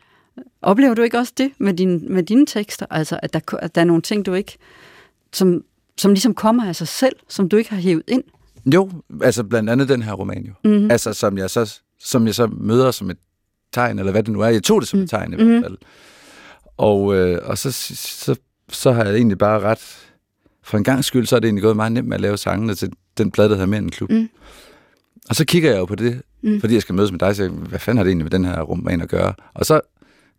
Oplever 0.63 0.95
du 0.95 1.03
ikke 1.03 1.19
også 1.19 1.33
det 1.39 1.51
med, 1.59 1.75
din, 1.75 2.15
med 2.15 2.23
dine 2.23 2.47
tekster, 2.47 2.87
altså 2.91 3.21
at 3.23 3.33
der, 3.33 3.41
at 3.59 3.75
der 3.75 3.81
er 3.81 3.85
nogle 3.85 4.03
ting, 4.03 4.27
du 4.27 4.35
ikke, 4.35 4.59
som, 5.33 5.65
som 5.99 6.13
ligesom 6.13 6.35
kommer 6.35 6.69
af 6.69 6.77
sig 6.77 6.89
selv, 6.89 7.17
som 7.29 7.49
du 7.49 7.57
ikke 7.57 7.71
har 7.71 7.81
hævet 7.81 8.03
ind? 8.09 8.25
Jo, 8.75 8.91
altså 9.23 9.45
blandt 9.45 9.71
andet 9.71 9.89
den 9.89 10.03
her 10.03 10.13
roman 10.13 10.45
jo. 10.45 10.53
Mm-hmm. 10.65 10.91
Altså 10.91 11.13
som 11.13 11.39
jeg 11.39 11.51
så 11.51 11.81
som 12.05 12.27
jeg 12.27 12.35
så 12.35 12.47
møder 12.47 12.91
som 12.91 13.11
et 13.11 13.19
tegn, 13.73 13.99
eller 13.99 14.13
hvad 14.13 14.23
det 14.23 14.33
nu 14.33 14.41
er. 14.41 14.49
Jeg 14.49 14.63
tog 14.63 14.81
det 14.81 14.89
som 14.89 14.99
et 14.99 15.03
mm. 15.03 15.09
tegn 15.09 15.33
i 15.33 15.37
hvert 15.37 15.47
mm-hmm. 15.47 15.63
fald. 15.63 15.79
Og, 16.77 17.15
øh, 17.15 17.39
og 17.45 17.59
så, 17.59 17.73
så, 17.73 18.37
så 18.69 18.93
har 18.93 19.05
jeg 19.05 19.15
egentlig 19.15 19.39
bare 19.39 19.61
ret... 19.61 19.99
For 20.65 20.79
en 20.79 20.85
gang 20.85 21.05
skyld, 21.05 21.27
så 21.27 21.37
er 21.37 21.41
det 21.41 21.47
egentlig 21.47 21.63
gået 21.63 21.77
meget 21.77 21.93
nemt 21.93 22.09
med 22.09 22.15
at 22.15 22.21
lave 22.21 22.37
sangene 22.37 22.75
til 22.75 22.93
den 23.19 23.31
plade, 23.31 23.49
der 23.49 23.55
hedder 23.55 23.67
Mænd 23.67 23.91
Klub. 23.91 24.11
Mm. 24.11 24.29
Og 25.29 25.37
så 25.37 25.45
kigger 25.45 25.71
jeg 25.71 25.79
jo 25.79 25.85
på 25.85 25.95
det, 25.95 26.23
mm. 26.43 26.61
fordi 26.61 26.75
jeg 26.75 26.83
skal 26.83 26.95
mødes 26.95 27.11
med 27.13 27.19
dig, 27.19 27.37
så 27.37 27.43
jeg, 27.43 27.51
hvad 27.51 27.79
fanden 27.79 27.97
har 27.97 28.05
det 28.05 28.11
egentlig 28.11 28.25
med 28.25 28.31
den 28.31 28.45
her 28.45 28.61
roman 28.63 29.01
at 29.01 29.09
gøre? 29.09 29.35
Og 29.55 29.67
så 29.67 29.81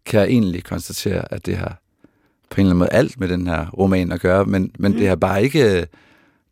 kan 0.06 0.20
jeg 0.20 0.30
egentlig 0.30 0.64
konstatere, 0.64 1.34
at 1.34 1.46
det 1.46 1.58
har 1.58 1.82
på 2.50 2.62
en 2.62 2.66
eller 2.66 2.70
anden 2.70 2.80
måde 2.80 2.90
alt 2.92 3.20
med 3.20 3.28
den 3.28 3.48
her 3.48 3.70
roman 3.70 4.12
at 4.12 4.22
gøre, 4.22 4.46
men, 4.46 4.72
men 4.80 4.92
mm. 4.92 4.98
det 4.98 5.08
har 5.08 5.16
bare 5.16 5.44
ikke 5.44 5.88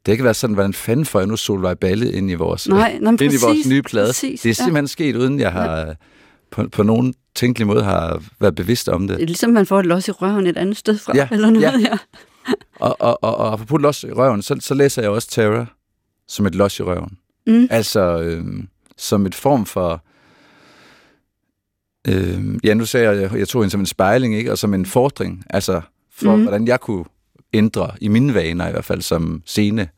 det 0.05 0.11
ikke 0.11 0.23
været 0.23 0.35
sådan, 0.35 0.53
hvordan 0.53 0.73
fanden 0.73 1.05
får 1.05 1.19
jeg 1.19 1.27
nu 1.27 1.35
Solvej 1.35 1.73
Balle 1.73 2.11
ind 2.11 2.31
i 2.31 2.33
vores, 2.33 2.67
Nej, 2.67 2.97
nå, 3.01 3.09
ind 3.09 3.21
i 3.21 3.37
vores 3.41 3.67
nye 3.67 3.81
plade. 3.81 4.07
Præcis, 4.07 4.41
det 4.41 4.49
er 4.49 4.53
simpelthen 4.53 4.83
ja. 4.83 4.87
sket, 4.87 5.15
uden 5.15 5.39
jeg 5.39 5.51
har 5.51 5.77
ja. 5.77 5.93
på, 6.51 6.67
på 6.71 6.83
nogen 6.83 7.13
tænkelig 7.35 7.67
måde 7.67 7.83
har 7.83 8.23
været 8.39 8.55
bevidst 8.55 8.89
om 8.89 9.07
det. 9.07 9.17
Det 9.17 9.23
er 9.23 9.27
ligesom, 9.27 9.49
man 9.49 9.65
får 9.65 9.79
et 9.79 9.85
los 9.85 10.07
i 10.07 10.11
røven 10.11 10.47
et 10.47 10.57
andet 10.57 10.77
sted 10.77 10.97
fra, 10.97 11.15
ja, 11.15 11.27
eller 11.31 11.49
noget, 11.49 11.61
ja. 11.61 11.79
ja. 11.79 11.97
og, 12.79 12.95
og, 12.99 13.23
og, 13.23 13.37
og 13.37 13.53
apropos 13.53 13.81
los 13.81 14.03
i 14.03 14.11
røven, 14.11 14.41
så, 14.41 14.57
så 14.59 14.73
læser 14.73 15.01
jeg 15.01 15.11
også 15.11 15.29
Terror 15.29 15.67
som 16.27 16.45
et 16.45 16.55
los 16.55 16.79
i 16.79 16.83
røven. 16.83 17.17
Mm. 17.47 17.67
Altså, 17.69 18.21
øh, 18.21 18.45
som 18.97 19.25
et 19.25 19.35
form 19.35 19.65
for... 19.65 20.03
Øh, 22.07 22.59
ja, 22.63 22.73
nu 22.73 22.85
sagde 22.85 23.09
jeg, 23.09 23.21
jeg, 23.21 23.39
jeg 23.39 23.47
tog 23.47 23.61
hende 23.61 23.71
som 23.71 23.79
en 23.79 23.85
spejling, 23.85 24.35
ikke? 24.35 24.51
Og 24.51 24.57
som 24.57 24.73
en 24.73 24.85
fordring, 24.85 25.43
altså 25.49 25.81
for, 26.11 26.35
mm. 26.35 26.41
hvordan 26.41 26.67
jeg 26.67 26.79
kunne 26.79 27.05
ændre 27.53 27.91
i 28.01 28.07
mine 28.07 28.33
vaner, 28.33 28.67
i 28.67 28.71
hvert 28.71 28.85
fald 28.85 29.01
som 29.01 29.41
scene 29.45 29.89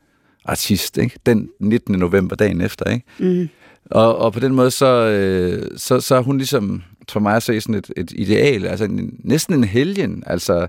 artist, 0.46 0.98
ikke? 0.98 1.20
Den 1.26 1.50
19. 1.60 2.00
november, 2.00 2.36
dagen 2.36 2.62
efter, 2.62 2.90
ikke? 2.90 3.06
Mm. 3.20 3.50
Og, 3.86 4.18
og 4.18 4.34
på 4.34 4.40
den 4.40 4.56
måde, 4.56 4.72
så, 4.72 4.86
øh, 4.86 5.78
så, 5.78 6.00
så 6.00 6.16
er 6.16 6.22
hun 6.22 6.38
ligesom, 6.38 6.84
for 7.10 7.20
mig 7.20 7.36
at 7.36 7.44
se, 7.44 7.62
sådan 7.62 7.76
et, 7.76 7.92
et 7.98 8.12
ideal, 8.16 8.66
altså 8.66 8.86
en, 8.86 9.20
næsten 9.24 9.54
en 9.54 9.64
helgen, 9.64 10.24
altså 10.26 10.68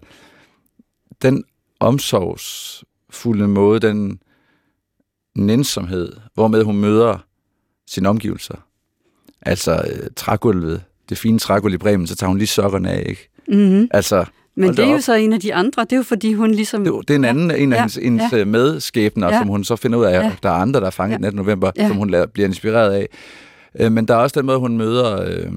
den 1.23 1.44
omsorgsfulde 1.81 3.49
måde, 3.49 3.81
den 3.81 4.18
nænsomhed, 5.35 6.12
hvormed 6.35 6.62
hun 6.62 6.77
møder 6.77 7.27
sine 7.87 8.09
omgivelser. 8.09 8.66
Altså 9.42 9.73
øh, 9.73 10.11
trægulvet, 10.16 10.83
det 11.09 11.18
fine 11.18 11.38
trægulv 11.38 11.75
i 11.75 11.79
Bremen, 11.79 12.07
så 12.07 12.16
tager 12.16 12.29
hun 12.29 12.38
lige 12.38 12.49
sokkerne 12.49 12.90
af, 12.90 13.05
ikke? 13.09 13.29
Mm-hmm. 13.49 13.88
Altså, 13.90 14.25
men 14.57 14.71
det 14.71 14.79
er 14.79 14.93
jo 14.93 15.01
så 15.01 15.14
en 15.14 15.33
af 15.33 15.40
de 15.40 15.55
andre. 15.55 15.83
Det 15.83 15.93
er 15.93 15.97
jo 15.97 16.03
fordi, 16.03 16.35
hun 16.35 16.51
ligesom... 16.51 16.85
Det, 16.85 16.95
det 17.09 17.14
er 17.14 17.19
en 17.19 17.25
anden, 17.25 17.51
en 17.51 17.73
af 17.73 17.77
ja, 17.77 17.81
hendes, 17.81 17.95
hendes 17.95 18.33
ja. 18.33 18.45
medskæbner, 18.45 19.29
ja. 19.29 19.38
som 19.38 19.49
hun 19.49 19.64
så 19.64 19.77
finder 19.77 19.99
ud 19.99 20.05
af, 20.05 20.19
at 20.19 20.25
ja. 20.25 20.33
der 20.43 20.49
er 20.49 20.55
andre, 20.55 20.81
der 20.81 20.87
er 20.87 20.90
fanget 20.90 21.21
ja. 21.21 21.27
18. 21.27 21.37
november, 21.37 21.71
ja. 21.77 21.88
som 21.88 21.97
hun 21.97 22.11
lader, 22.11 22.27
bliver 22.27 22.49
inspireret 22.49 22.93
af. 22.93 23.09
Øh, 23.81 23.93
men 23.93 24.09
der 24.09 24.14
er 24.14 24.19
også 24.19 24.40
den 24.40 24.47
måde, 24.47 24.59
hun 24.59 24.79
møder 24.79 25.23
øh, 25.23 25.53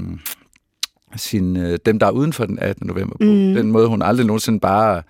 sin, 1.16 1.58
øh, 1.58 1.80
dem, 1.86 2.00
der 2.00 2.06
er 2.06 2.12
uden 2.12 2.34
for 2.34 2.46
den 2.46 2.60
18. 2.60 2.88
november 2.88 3.18
på. 3.18 3.24
Mm. 3.24 3.54
Den 3.54 3.72
måde, 3.72 3.88
hun 3.88 4.02
aldrig 4.02 4.26
nogensinde 4.26 4.60
bare 4.60 5.02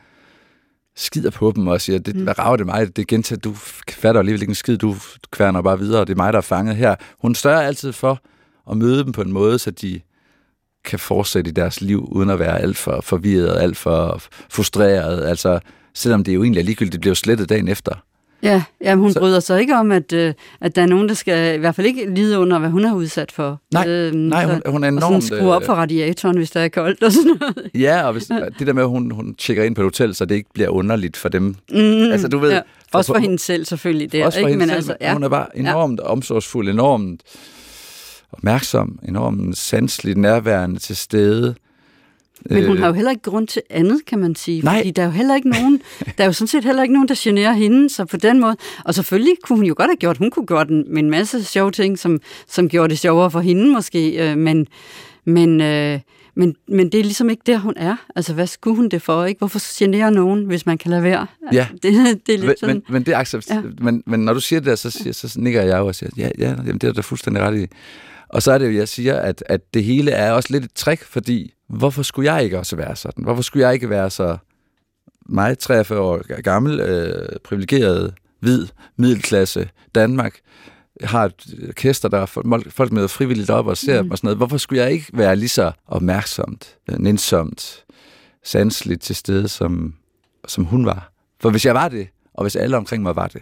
skider 0.96 1.30
på 1.30 1.54
dem 1.56 1.68
og 1.68 1.82
siger, 1.82 2.00
det, 2.00 2.16
mm. 2.16 2.24
hvad 2.24 2.40
rager 2.40 2.56
det 2.56 2.66
mig? 2.66 2.88
Det 2.96 3.02
er 3.02 3.06
gentaget, 3.06 3.44
du 3.44 3.54
fatter 3.90 4.20
alligevel 4.20 4.42
ikke 4.42 4.52
en 4.52 4.56
skid, 4.56 4.78
du 4.78 4.96
kværner 5.32 5.62
bare 5.62 5.80
videre, 5.80 6.02
og 6.02 6.08
det 6.08 6.14
er 6.14 6.18
mig, 6.18 6.34
der 6.34 6.38
er 6.38 6.42
fanget 6.42 6.76
her. 6.76 6.96
Hun 7.22 7.36
større 7.36 7.66
altid 7.66 7.92
for 7.94 8.20
at 8.72 8.78
møde 8.78 9.04
dem 9.04 9.12
på 9.12 9.22
en 9.22 9.32
måde, 9.32 9.60
så 9.60 9.72
de 9.72 10.02
kan 10.88 11.00
fortsætte 11.00 11.50
i 11.50 11.54
deres 11.54 11.82
liv, 11.82 12.08
uden 12.12 12.30
at 12.30 12.40
være 12.40 12.62
alt 12.62 12.78
for 12.78 13.02
forvirret, 13.02 13.58
alt 13.62 13.78
for 13.78 14.22
frustreret. 14.50 15.26
Altså, 15.26 15.60
selvom 15.94 16.24
det 16.24 16.36
jo 16.36 16.44
egentlig 16.44 16.60
er 16.60 16.66
ligegyldigt, 16.66 16.94
det 16.94 17.02
bliver 17.02 17.12
jo 17.12 17.16
slettet 17.16 17.50
dagen 17.50 17.68
efter. 17.68 17.94
Ja, 18.44 18.64
ja 18.82 18.96
hun 18.96 19.14
så, 19.14 19.20
bryder 19.20 19.40
sig 19.40 19.60
ikke 19.60 19.76
om, 19.76 19.92
at, 19.92 20.14
øh, 20.14 20.34
at 20.62 20.76
der 20.76 20.82
er 20.82 20.86
nogen, 20.86 21.10
der 21.10 21.16
skal 21.16 21.56
i 21.56 21.58
hvert 21.58 21.76
fald 21.76 21.88
ikke 21.88 22.14
lide 22.16 22.40
under, 22.40 22.60
hvad 22.60 22.70
hun 22.70 22.84
har 22.84 22.96
udsat 22.96 23.32
for. 23.32 23.62
Nej, 23.74 23.88
øh, 23.88 24.14
nej 24.14 24.46
hun, 24.46 24.62
hun 24.66 24.84
er 24.84 24.88
enormt... 24.88 25.16
Og 25.16 25.22
sådan 25.24 25.40
skrue 25.40 25.54
op 25.54 25.66
for 25.66 25.74
radiatoren, 25.74 26.38
hvis 26.38 26.52
der 26.52 26.60
er 26.60 26.68
koldt 26.68 27.04
og 27.04 27.12
sådan 27.12 27.38
noget. 27.40 27.72
Ja, 27.86 28.04
og 28.04 28.14
hvis, 28.14 28.26
det 28.60 28.68
der 28.68 28.74
med, 28.74 28.84
at 28.84 28.90
hun, 28.90 29.12
hun 29.12 29.36
tjekker 29.36 29.64
ind 29.64 29.76
på 29.76 29.82
et 29.82 29.86
hotel, 29.86 30.16
så 30.16 30.26
det 30.26 30.36
ikke 30.36 30.50
bliver 30.54 30.70
underligt 30.70 31.18
for 31.18 31.30
dem. 31.30 31.44
Mm, 31.72 32.12
altså, 32.12 32.28
du 32.28 32.38
ved... 32.38 32.52
Ja. 32.52 32.62
For, 32.92 32.98
også 32.98 33.14
for 33.14 33.20
hende 33.20 33.40
selv 33.40 33.66
selvfølgelig. 33.66 34.12
Det, 34.12 34.26
også 34.26 34.40
for 34.40 34.48
ikke? 34.48 34.50
hende 34.50 34.66
Men 34.66 34.70
selv, 34.70 34.76
altså, 34.76 34.96
ja. 35.02 35.14
hun 35.14 35.24
er 35.24 35.30
bare 35.30 35.58
enormt 35.58 36.00
ja. 36.04 36.08
omsorgsfuld, 36.08 36.70
enormt 36.70 37.22
opmærksom, 38.32 39.00
enormt 39.08 39.58
sanselig, 39.58 40.18
nærværende 40.18 40.80
til 40.80 40.96
stede. 40.96 41.56
Men 42.46 42.66
hun 42.66 42.76
øh. 42.76 42.82
har 42.82 42.88
jo 42.88 42.94
heller 42.94 43.12
ikke 43.12 43.24
grund 43.24 43.48
til 43.48 43.62
andet, 43.70 44.06
kan 44.06 44.20
man 44.20 44.36
sige. 44.36 44.62
Nej. 44.62 44.78
Fordi 44.78 44.92
der 44.92 45.02
er 45.02 45.06
jo 45.06 45.12
heller 45.12 45.36
ikke 45.36 45.50
nogen, 45.50 45.82
der 46.18 46.24
er 46.24 46.26
jo 46.26 46.34
sådan 46.34 46.48
set 46.48 46.64
heller 46.64 46.84
ikke 46.84 46.94
nogen, 46.94 47.08
der 47.08 47.16
generer 47.18 47.54
hende, 47.54 47.90
så 47.90 48.06
på 48.06 48.18
den 48.18 48.40
måde. 48.40 48.56
Og 48.86 48.96
selvfølgelig 48.96 49.34
kunne 49.44 49.58
hun 49.58 49.66
jo 49.66 49.74
godt 49.78 49.90
have 49.90 49.98
gjort, 49.98 50.18
hun 50.18 50.32
kunne 50.32 50.46
gøre 50.46 50.66
den 50.66 50.86
med 50.88 51.04
en 51.04 51.10
masse 51.10 51.44
sjove 51.44 51.72
ting, 51.72 52.00
som, 52.00 52.20
som 52.48 52.70
gjorde 52.70 52.90
det 52.90 53.00
sjovere 53.00 53.32
for 53.32 53.40
hende 53.40 53.72
måske, 53.72 54.32
øh, 54.32 54.38
men, 54.38 54.68
men, 55.26 55.62
øh, 55.62 56.00
men, 56.36 56.56
men 56.68 56.92
det 56.92 57.00
er 57.00 57.04
ligesom 57.04 57.30
ikke 57.30 57.44
der, 57.46 57.58
hun 57.58 57.74
er. 57.76 57.96
Altså, 58.16 58.34
hvad 58.34 58.48
skulle 58.48 58.76
hun 58.76 58.90
det 58.90 59.02
for, 59.02 59.26
ikke? 59.26 59.40
Hvorfor 59.40 59.60
generer 59.80 60.10
nogen, 60.10 60.46
hvis 60.46 60.66
man 60.66 60.78
kan 60.78 60.92
lade 60.92 61.04
være? 61.04 61.28
Ja, 61.54 61.68
det, 61.72 61.84
det 61.84 61.94
er 62.34 62.38
lidt 62.38 62.46
men, 62.46 62.56
sådan... 62.60 62.76
men, 62.76 62.84
men 62.90 63.04
det 63.04 63.14
er 63.14 63.18
accept... 63.18 63.50
ja. 63.50 63.62
men, 63.82 64.04
men 64.06 64.20
når 64.20 64.34
du 64.34 64.40
siger 64.40 64.60
det 64.60 64.68
der, 64.68 64.76
så, 64.76 64.90
siger, 64.90 65.14
så 65.14 65.40
nikker 65.40 65.62
jeg 65.62 65.78
jo 65.78 65.88
og 65.88 65.96
siger, 65.96 66.10
ja, 66.18 66.30
ja 66.38 66.50
jamen, 66.50 66.78
det 66.78 66.84
er 66.84 66.94
da 66.94 67.02
fuldstændig 67.02 67.44
ret 67.44 67.58
i. 67.58 67.68
Og 68.30 68.44
så 68.44 68.52
er 68.52 68.58
det 68.58 68.66
jo, 68.66 68.72
jeg 68.72 68.88
siger, 68.88 69.20
at, 69.20 69.44
at 69.46 69.74
det 69.74 69.84
hele 69.84 70.12
er 70.12 70.32
også 70.32 70.50
lidt 70.52 70.64
et 70.64 70.74
trick, 70.76 71.04
fordi 71.04 71.54
hvorfor 71.70 72.04
skulle 72.04 72.34
jeg 72.34 72.44
ikke 72.44 72.60
også 72.60 72.76
være 72.76 72.96
sådan? 72.96 73.24
Hvorfor 73.24 73.42
skulle 73.42 73.66
jeg 73.66 73.74
ikke 73.74 73.90
være 73.90 74.10
så 74.10 74.38
mig, 75.30 75.60
43 75.60 76.00
år 76.00 76.42
gammel, 76.42 76.80
øh, 76.80 77.40
privilegeret, 77.44 78.14
hvid, 78.40 78.68
middelklasse 78.98 79.70
Danmark, 79.96 80.36
har 81.04 81.26
et 81.26 81.66
orkester, 81.68 82.10
der 82.10 82.26
folk 82.70 82.92
med 82.92 83.08
frivilligt 83.08 83.50
op 83.50 83.68
og 83.68 83.78
ser 83.78 84.02
mm. 84.02 84.06
dem 84.06 84.12
og 84.12 84.18
sådan 84.18 84.28
noget. 84.28 84.38
Hvorfor 84.38 84.58
skulle 84.58 84.84
jeg 84.84 84.92
ikke 84.92 85.06
være 85.14 85.36
lige 85.36 85.50
så 85.50 85.72
opmærksomt, 85.88 86.78
øh, 86.92 87.00
nænsomt, 87.00 87.86
sanseligt 88.44 89.02
til 89.02 89.16
stede, 89.16 89.48
som, 89.48 89.96
som 90.48 90.66
hun 90.66 90.86
var? 90.86 91.12
For 91.40 91.50
hvis 91.50 91.66
jeg 91.66 91.76
var 91.76 91.88
det, 91.88 92.08
og 92.34 92.44
hvis 92.44 92.56
alle 92.56 92.78
omkring 92.78 93.04
mig 93.04 93.16
var 93.16 93.28
det, 93.28 93.42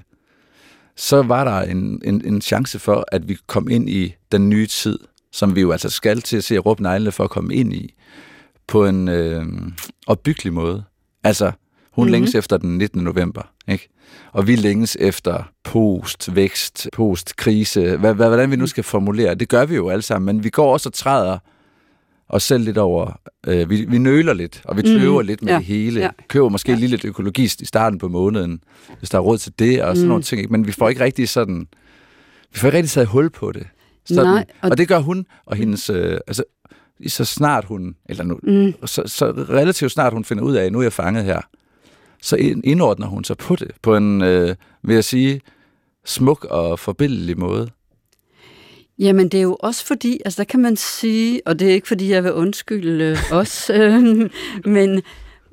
så 0.97 1.21
var 1.21 1.43
der 1.43 1.61
en, 1.61 2.01
en, 2.05 2.25
en 2.25 2.41
chance 2.41 2.79
for, 2.79 3.05
at 3.11 3.27
vi 3.27 3.37
kom 3.47 3.69
ind 3.69 3.89
i 3.89 4.15
den 4.31 4.49
nye 4.49 4.67
tid, 4.67 4.99
som 5.31 5.55
vi 5.55 5.61
jo 5.61 5.71
altså 5.71 5.89
skal 5.89 6.21
til 6.21 6.37
at 6.37 6.43
se 6.43 6.55
at 6.55 6.65
råbe 6.65 6.83
neglene 6.83 7.11
for 7.11 7.23
at 7.23 7.29
komme 7.29 7.55
ind 7.55 7.73
i, 7.73 7.93
på 8.67 8.85
en 8.85 9.07
øh, 9.07 9.45
opbyggelig 10.07 10.53
måde. 10.53 10.83
Altså, 11.23 11.51
hun 11.91 12.03
mm-hmm. 12.03 12.11
længes 12.11 12.35
efter 12.35 12.57
den 12.57 12.77
19. 12.77 13.03
november, 13.03 13.41
ikke? 13.67 13.89
Og 14.31 14.47
vi 14.47 14.55
længes 14.55 14.97
efter 14.99 15.43
post-vækst, 15.63 16.89
post-krise, 16.93 17.97
hvad, 17.97 18.13
hvad, 18.13 18.27
hvordan 18.27 18.51
vi 18.51 18.55
nu 18.55 18.67
skal 18.67 18.83
formulere. 18.83 19.35
Det 19.35 19.49
gør 19.49 19.65
vi 19.65 19.75
jo 19.75 19.89
alle 19.89 20.01
sammen, 20.01 20.35
men 20.35 20.43
vi 20.43 20.49
går 20.49 20.73
også 20.73 20.89
og 20.89 20.93
træder 20.93 21.37
os 22.29 22.43
selv 22.43 22.63
lidt 22.63 22.77
over. 22.77 23.19
Øh, 23.47 23.69
vi, 23.69 23.85
vi 23.85 23.97
nøler 23.97 24.33
lidt, 24.33 24.61
og 24.65 24.77
vi 24.77 24.81
tøver 24.81 25.21
mm. 25.21 25.27
lidt 25.27 25.41
med 25.41 25.51
ja. 25.51 25.57
det 25.57 25.65
hele. 25.65 25.99
Ja. 25.99 26.09
Køber 26.27 26.49
måske 26.49 26.71
ja. 26.71 26.77
lige 26.77 26.87
lidt 26.87 27.05
økologist 27.05 27.61
i 27.61 27.65
starten 27.65 27.99
på 27.99 28.07
måneden, 28.07 28.59
hvis 28.99 29.09
der 29.09 29.17
er 29.17 29.21
råd 29.21 29.37
til 29.37 29.53
det, 29.59 29.83
og 29.83 29.95
sådan 29.95 30.05
mm. 30.05 30.07
nogle 30.07 30.23
ting. 30.23 30.41
Ikke? 30.41 30.51
Men 30.51 30.67
vi 30.67 30.71
får 30.71 30.89
ikke 30.89 31.03
rigtig 31.03 31.29
sådan... 31.29 31.67
Vi 32.53 32.59
får 32.59 32.67
ikke 32.67 32.77
rigtig 32.77 32.91
taget 32.91 33.07
hul 33.07 33.29
på 33.29 33.51
det. 33.51 33.67
Sådan. 34.05 34.25
Nej, 34.25 34.45
og... 34.61 34.69
og 34.69 34.77
det 34.77 34.87
gør 34.87 34.99
hun 34.99 35.25
og 35.45 35.55
hendes... 35.55 35.89
Øh, 35.89 36.19
altså, 36.27 36.43
så 37.07 37.25
snart 37.25 37.65
hun, 37.65 37.95
eller 38.05 38.23
nu, 38.23 38.39
mm. 38.43 38.73
så, 38.87 39.03
så 39.05 39.31
relativt 39.31 39.91
snart 39.91 40.13
hun 40.13 40.23
finder 40.23 40.43
ud 40.43 40.55
af, 40.55 40.65
at 40.65 40.71
nu 40.71 40.79
er 40.79 40.83
jeg 40.83 40.93
fanget 40.93 41.23
her, 41.23 41.41
så 42.21 42.35
indordner 42.63 43.07
hun 43.07 43.23
sig 43.23 43.37
på 43.37 43.55
det, 43.55 43.71
på 43.81 43.95
en, 43.95 44.21
øh, 44.21 44.55
vil 44.83 44.93
jeg 44.93 45.03
sige, 45.03 45.41
smuk 46.05 46.45
og 46.49 46.79
forbindelig 46.79 47.39
måde. 47.39 47.69
Jamen, 48.99 49.29
det 49.29 49.37
er 49.37 49.41
jo 49.41 49.57
også 49.59 49.85
fordi, 49.85 50.19
altså 50.25 50.37
der 50.37 50.43
kan 50.43 50.59
man 50.59 50.75
sige, 50.75 51.41
og 51.45 51.59
det 51.59 51.69
er 51.69 51.73
ikke 51.73 51.87
fordi, 51.87 52.09
jeg 52.09 52.23
vil 52.23 52.33
undskylde 52.33 53.17
os, 53.31 53.69
øh, 53.69 54.29
men, 54.65 55.01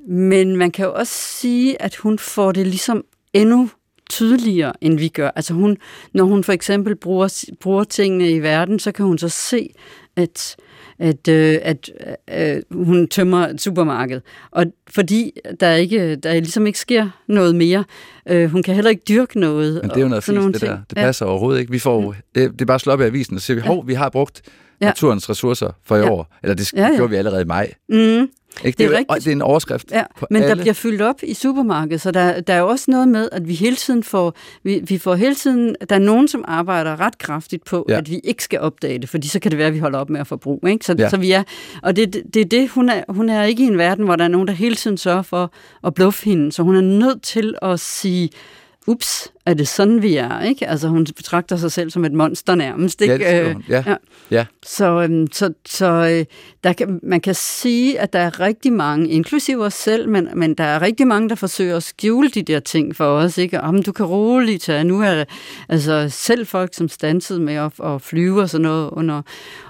men 0.08 0.56
man 0.56 0.70
kan 0.70 0.84
jo 0.84 0.94
også 0.94 1.12
sige, 1.12 1.82
at 1.82 1.96
hun 1.96 2.18
får 2.18 2.52
det 2.52 2.66
ligesom 2.66 3.04
endnu 3.32 3.70
tydeligere, 4.10 4.72
end 4.80 4.98
vi 4.98 5.08
gør. 5.08 5.30
Altså 5.36 5.54
hun, 5.54 5.76
når 6.14 6.24
hun 6.24 6.44
for 6.44 6.52
eksempel 6.52 6.96
bruger, 6.96 7.44
bruger 7.60 7.84
tingene 7.84 8.30
i 8.30 8.38
verden, 8.38 8.78
så 8.78 8.92
kan 8.92 9.06
hun 9.06 9.18
så 9.18 9.28
se, 9.28 9.74
at 10.16 10.56
at, 10.98 11.28
øh, 11.28 11.58
at 11.62 11.90
øh, 12.30 12.84
hun 12.84 13.08
tømmer 13.08 13.48
et 13.48 13.60
supermarked. 13.60 14.20
Og 14.50 14.66
fordi 14.90 15.32
der 15.60 15.74
ikke 15.74 16.16
der 16.16 16.32
ligesom 16.32 16.66
ikke 16.66 16.78
sker 16.78 17.08
noget 17.28 17.54
mere, 17.54 17.84
øh, 18.28 18.50
hun 18.50 18.62
kan 18.62 18.74
heller 18.74 18.90
ikke 18.90 19.02
dyrke 19.08 19.40
noget. 19.40 19.80
Men 19.82 19.90
det 19.90 19.96
er 19.96 20.00
jo 20.00 20.08
noget 20.08 20.24
fint, 20.24 20.54
det 20.54 20.60
der. 20.60 20.78
Det 20.90 20.96
passer 20.96 21.26
ja. 21.26 21.30
overhovedet 21.30 21.60
ikke. 21.60 21.72
Vi 21.72 21.78
får, 21.78 22.14
det, 22.34 22.52
det 22.52 22.60
er 22.60 22.66
bare 22.66 22.78
slå 22.78 22.92
op 22.92 23.00
i 23.00 23.04
avisen 23.04 23.36
og 23.36 23.42
siger, 23.42 23.62
hov, 23.62 23.86
vi 23.86 23.94
har 23.94 24.08
brugt 24.08 24.42
ja. 24.80 24.86
naturens 24.86 25.30
ressourcer 25.30 25.70
for 25.84 25.96
i 25.96 26.00
ja. 26.00 26.10
år. 26.10 26.36
Eller 26.42 26.54
det 26.54 26.72
ja, 26.72 26.86
ja. 26.86 26.96
gjorde 26.96 27.10
vi 27.10 27.16
allerede 27.16 27.42
i 27.42 27.44
maj. 27.44 27.72
Mm. 27.88 28.28
Ikke? 28.64 28.78
Det, 28.78 28.84
er 28.84 28.98
det, 28.98 29.06
er, 29.08 29.14
det 29.14 29.26
er 29.26 29.32
en 29.32 29.42
overskrift 29.42 29.92
ja, 29.92 30.02
Men 30.30 30.42
alle. 30.42 30.54
der 30.54 30.62
bliver 30.62 30.74
fyldt 30.74 31.02
op 31.02 31.22
i 31.22 31.34
supermarkedet, 31.34 32.00
så 32.00 32.10
der, 32.10 32.40
der 32.40 32.54
er 32.54 32.58
jo 32.58 32.68
også 32.68 32.90
noget 32.90 33.08
med, 33.08 33.28
at 33.32 33.48
vi 33.48 33.54
hele 33.54 33.76
tiden 33.76 34.02
får, 34.02 34.34
vi, 34.62 34.80
vi 34.84 34.98
får 34.98 35.14
hele 35.14 35.34
tiden, 35.34 35.76
der 35.88 35.94
er 35.94 36.00
nogen, 36.00 36.28
som 36.28 36.44
arbejder 36.48 37.00
ret 37.00 37.18
kraftigt 37.18 37.64
på, 37.64 37.86
ja. 37.88 37.98
at 37.98 38.10
vi 38.10 38.20
ikke 38.24 38.44
skal 38.44 38.60
opdage 38.60 38.98
det, 38.98 39.08
fordi 39.08 39.28
så 39.28 39.40
kan 39.40 39.50
det 39.50 39.58
være, 39.58 39.68
at 39.68 39.74
vi 39.74 39.78
holder 39.78 39.98
op 39.98 40.10
med 40.10 40.20
at 40.20 40.26
forbruge. 40.26 40.70
Ikke? 40.70 40.84
Så, 40.84 40.94
ja. 40.98 41.08
så 41.08 41.16
vi 41.16 41.32
er, 41.32 41.42
og 41.82 41.96
det 41.96 42.16
er 42.16 42.22
det, 42.34 42.50
det, 42.50 42.68
hun 42.68 42.88
er, 42.88 43.02
hun 43.08 43.28
er 43.28 43.44
ikke 43.44 43.62
i 43.62 43.66
en 43.66 43.78
verden, 43.78 44.04
hvor 44.04 44.16
der 44.16 44.24
er 44.24 44.28
nogen, 44.28 44.48
der 44.48 44.54
hele 44.54 44.74
tiden 44.74 44.96
sørger 44.96 45.22
for 45.22 45.52
at 45.86 45.94
bluffe 45.94 46.24
hende, 46.24 46.52
så 46.52 46.62
hun 46.62 46.76
er 46.76 46.80
nødt 46.80 47.22
til 47.22 47.54
at 47.62 47.80
sige, 47.80 48.30
ups, 48.86 49.28
er 49.46 49.54
det 49.54 49.68
sådan, 49.68 50.02
vi 50.02 50.16
er? 50.16 50.40
Ikke? 50.40 50.68
Altså, 50.68 50.88
hun 50.88 51.06
betragter 51.16 51.56
sig 51.56 51.72
selv 51.72 51.90
som 51.90 52.04
et 52.04 52.12
monster 52.12 52.54
nærmest. 52.54 53.00
Ikke? 53.00 53.14
Ja, 53.14 53.48
det 53.48 53.56
ja. 53.68 53.84
ja. 53.86 53.96
ja. 54.30 54.46
Så, 54.66 55.02
øhm, 55.02 55.26
så, 55.32 55.52
så 55.66 55.86
øh, 55.86 56.24
der 56.64 56.72
kan, 56.72 57.00
man 57.02 57.20
kan 57.20 57.34
sige, 57.34 58.00
at 58.00 58.12
der 58.12 58.18
er 58.18 58.40
rigtig 58.40 58.72
mange, 58.72 59.08
inklusive 59.08 59.64
os 59.64 59.74
selv, 59.74 60.08
men, 60.08 60.28
men 60.34 60.54
der 60.54 60.64
er 60.64 60.82
rigtig 60.82 61.06
mange, 61.06 61.28
der 61.28 61.34
forsøger 61.34 61.76
at 61.76 61.82
skjule 61.82 62.28
de 62.28 62.42
der 62.42 62.60
ting 62.60 62.96
for 62.96 63.04
os. 63.04 63.38
Ikke? 63.38 63.60
Om 63.60 63.82
du 63.82 63.92
kan 63.92 64.06
roligt 64.06 64.62
tage. 64.62 64.84
Nu 64.84 65.02
er 65.02 65.14
det 65.14 65.28
altså, 65.68 66.06
selv 66.10 66.46
folk, 66.46 66.74
som 66.74 66.88
stansede 66.88 67.40
med 67.40 67.54
at, 67.54 67.72
at 67.84 68.02
flyve 68.02 68.42
og 68.42 68.50
sådan 68.50 68.62
noget 68.62 68.90
under, 68.90 69.22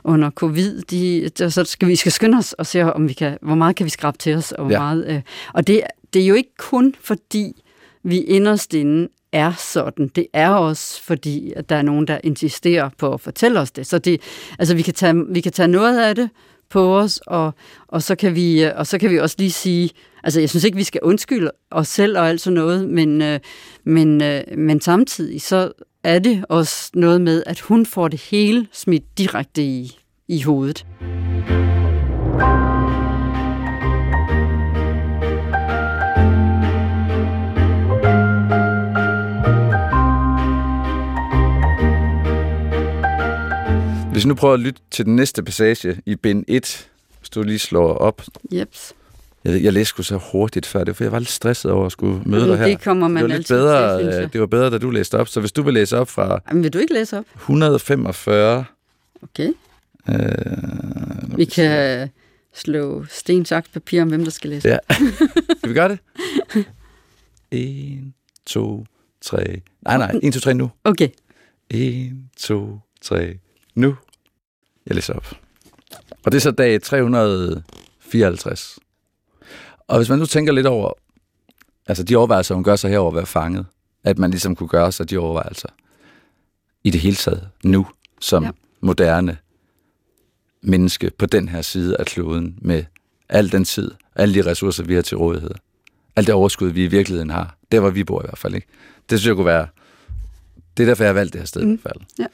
under 0.05 0.31
covid, 0.31 0.83
de, 0.83 1.31
der, 1.39 1.49
så 1.49 1.65
skal 1.65 1.89
vi 1.89 1.97
skal 1.97 2.13
skynde 2.13 2.39
os 2.39 2.53
og 2.53 2.67
se, 2.67 2.95
om 2.95 3.09
vi 3.09 3.13
kan, 3.13 3.39
hvor 3.43 3.55
meget 3.55 3.77
kan 3.77 3.85
vi 3.85 3.91
skrabe 3.91 4.19
til 4.19 4.35
os. 4.35 4.53
Og, 4.53 4.65
hvor 4.65 4.73
ja. 4.73 4.79
meget, 4.79 5.07
øh, 5.09 5.21
og 5.55 5.67
det, 5.67 5.83
det 6.15 6.23
er 6.23 6.27
jo 6.27 6.35
ikke 6.35 6.57
kun 6.59 6.95
fordi, 7.01 7.63
vi 8.05 8.21
inderst 8.21 8.75
inde 8.75 9.09
er 9.33 9.53
sådan. 9.59 10.09
Det 10.09 10.27
er 10.33 10.49
også 10.49 11.03
fordi, 11.03 11.53
at 11.57 11.69
der 11.69 11.77
er 11.77 11.83
nogen, 11.83 12.07
der 12.07 12.19
insisterer 12.25 12.91
på 12.99 13.13
at 13.15 13.21
fortælle 13.21 13.61
os 13.61 13.71
det. 13.71 13.87
Så 13.87 13.99
det, 13.99 14.21
altså, 14.59 14.75
vi, 14.75 14.83
kan 14.83 14.95
tage, 14.95 15.25
vi 15.29 15.41
kan 15.41 15.53
tage 15.53 15.69
noget 15.69 16.01
af 16.01 16.15
det 16.15 16.31
på 16.71 16.99
os, 16.99 17.21
og, 17.27 17.55
og, 17.89 18.03
så 18.03 18.15
kan 18.15 18.35
vi, 18.35 18.65
øh, 18.65 18.73
og 18.77 18.87
så 18.87 18.99
kan 18.99 19.11
vi 19.11 19.19
også 19.19 19.37
lige 19.39 19.53
sige, 19.53 19.91
altså 20.25 20.41
jeg 20.41 20.51
synes 20.51 20.65
ikke, 20.65 20.77
vi 20.77 20.85
skal 20.85 21.01
undskylde 21.03 21.51
os 21.71 21.89
selv 21.89 22.19
og 22.19 22.29
alt 22.29 22.41
sådan 22.41 22.55
noget, 22.55 22.89
men, 22.89 23.23
øh, 23.23 23.41
men, 23.85 24.23
øh, 24.23 24.43
men 24.57 24.81
samtidig 24.81 25.43
så 25.43 25.73
er 26.05 26.19
det 26.19 26.45
også 26.49 26.91
noget 26.95 27.21
med, 27.21 27.43
at 27.47 27.61
hun 27.61 27.87
får 27.87 28.09
det 28.09 28.21
hele 28.21 28.67
smidt 28.73 29.19
direkte 29.19 29.63
i, 29.63 29.99
i 30.29 30.43
hovedet. 30.43 30.87
Hvis 44.23 44.27
nu 44.27 44.35
prøver 44.35 44.55
at 44.55 44.61
lytte 44.61 44.81
til 44.91 45.05
den 45.05 45.17
næste 45.17 45.43
passage 45.43 46.03
i 46.07 46.17
bind 46.17 46.45
1, 46.49 46.89
hvis 47.19 47.31
du 47.31 47.43
lige 47.43 47.59
slår 47.59 47.95
op. 47.95 48.23
Jeps. 48.53 48.93
Jeg, 49.45 49.63
jeg 49.63 49.73
læste 49.73 49.89
sgu 49.89 50.03
så 50.03 50.21
hurtigt 50.33 50.67
før 50.67 50.85
det, 50.85 50.97
for 50.97 51.05
jeg 51.05 51.13
var 51.13 51.19
lidt 51.19 51.31
stresset 51.31 51.71
over 51.71 51.87
at 51.87 51.93
skulle 51.93 52.23
møde 52.27 52.49
dig 52.49 52.59
her. 52.59 52.67
Det 52.67 52.83
kommer 52.83 53.09
man 53.09 53.23
det 53.23 53.31
var 53.31 53.37
lidt 53.37 53.49
bedre, 53.49 53.99
til, 53.99 54.23
øh, 54.23 54.33
Det 54.33 54.41
var 54.41 54.47
bedre, 54.47 54.71
da 54.71 54.79
du 54.79 54.91
læste 54.91 55.19
op. 55.19 55.29
Så 55.29 55.41
hvis 55.41 55.53
du 55.53 55.63
vil 55.63 55.75
læse 55.75 55.99
op 55.99 56.09
fra... 56.09 56.41
Jamen, 56.49 56.63
vil 56.63 56.73
du 56.73 56.79
ikke 56.79 56.95
læse 56.95 57.19
op? 57.19 57.25
145. 57.35 58.65
Okay. 59.23 59.53
Øh, 60.09 61.39
vi 61.39 61.45
kan 61.45 62.09
slå 62.55 63.05
sten, 63.11 63.45
saks, 63.45 63.69
papir 63.69 64.03
om, 64.03 64.09
hvem 64.09 64.25
der 64.25 64.31
skal 64.31 64.51
læse. 64.51 64.69
Ja. 64.69 64.79
skal 65.59 65.69
vi 65.69 65.75
gøre 65.75 65.89
det? 65.89 65.99
1, 67.51 68.13
2, 68.47 68.87
3. 69.21 69.61
Nej, 69.83 69.99
nej. 69.99 70.21
1, 70.23 70.35
2, 70.35 70.41
3 70.41 70.55
nu. 70.55 70.71
Okay. 70.85 71.09
1, 71.71 72.13
2, 72.37 72.79
3. 73.01 73.39
Nu. 73.75 73.97
Jeg 74.87 74.95
læser 74.95 75.15
op. 75.15 75.27
Og 76.25 76.33
det 76.33 76.39
er 76.39 76.41
så 76.41 76.51
dag 76.51 76.83
354. 76.83 78.79
Og 79.89 79.97
hvis 79.97 80.09
man 80.09 80.19
nu 80.19 80.27
tænker 80.27 80.53
lidt 80.53 80.67
over, 80.67 80.93
altså 81.87 82.03
de 82.03 82.17
overvejelser, 82.17 82.55
hun 82.55 82.65
gør 82.65 82.77
sig 82.77 82.91
herover 82.91 83.11
at 83.11 83.17
være 83.17 83.27
fanget, 83.27 83.67
at 84.05 84.19
man 84.19 84.31
ligesom 84.31 84.57
kunne 84.57 84.69
gøre 84.69 84.93
sig 84.93 85.11
de 85.11 85.19
overvejelser 85.19 85.69
i 86.85 86.91
det 86.91 87.01
hele 87.01 87.17
taget 87.17 87.49
nu, 87.65 87.87
som 88.21 88.45
ja. 88.45 88.51
moderne 88.81 89.39
menneske 90.63 91.11
på 91.19 91.27
den 91.27 91.49
her 91.49 91.63
side 91.63 91.97
af 91.97 92.07
kloden, 92.07 92.59
med 92.61 92.85
al 93.29 93.53
den 93.53 93.65
tid, 93.65 93.91
alle 94.15 94.35
de 94.35 94.51
ressourcer, 94.51 94.85
vi 94.85 94.95
har 94.95 95.03
til 95.03 95.17
rådighed. 95.17 95.51
Alt 96.17 96.27
det 96.27 96.35
overskud, 96.35 96.69
vi 96.69 96.85
i 96.85 96.87
virkeligheden 96.87 97.31
har. 97.31 97.57
Der, 97.73 97.81
hvor 97.81 97.91
vi 97.91 98.05
bor 98.05 98.23
i 98.23 98.25
hvert 98.25 98.39
fald. 98.39 98.55
Ikke? 98.55 98.67
Det 99.11 99.19
synes 99.19 99.29
jeg 99.29 99.37
kunne 99.37 99.47
være... 99.47 99.67
Det 100.77 100.83
er 100.83 100.87
derfor, 100.87 101.05
jeg 101.05 101.09
har 101.09 101.15
valgt 101.15 101.33
det 101.33 101.41
her 101.41 101.47
sted 101.47 101.65
mm. 101.65 101.75
i 101.75 101.79
hvert 101.83 101.97
fald. 101.97 102.09
Ja. 102.19 102.27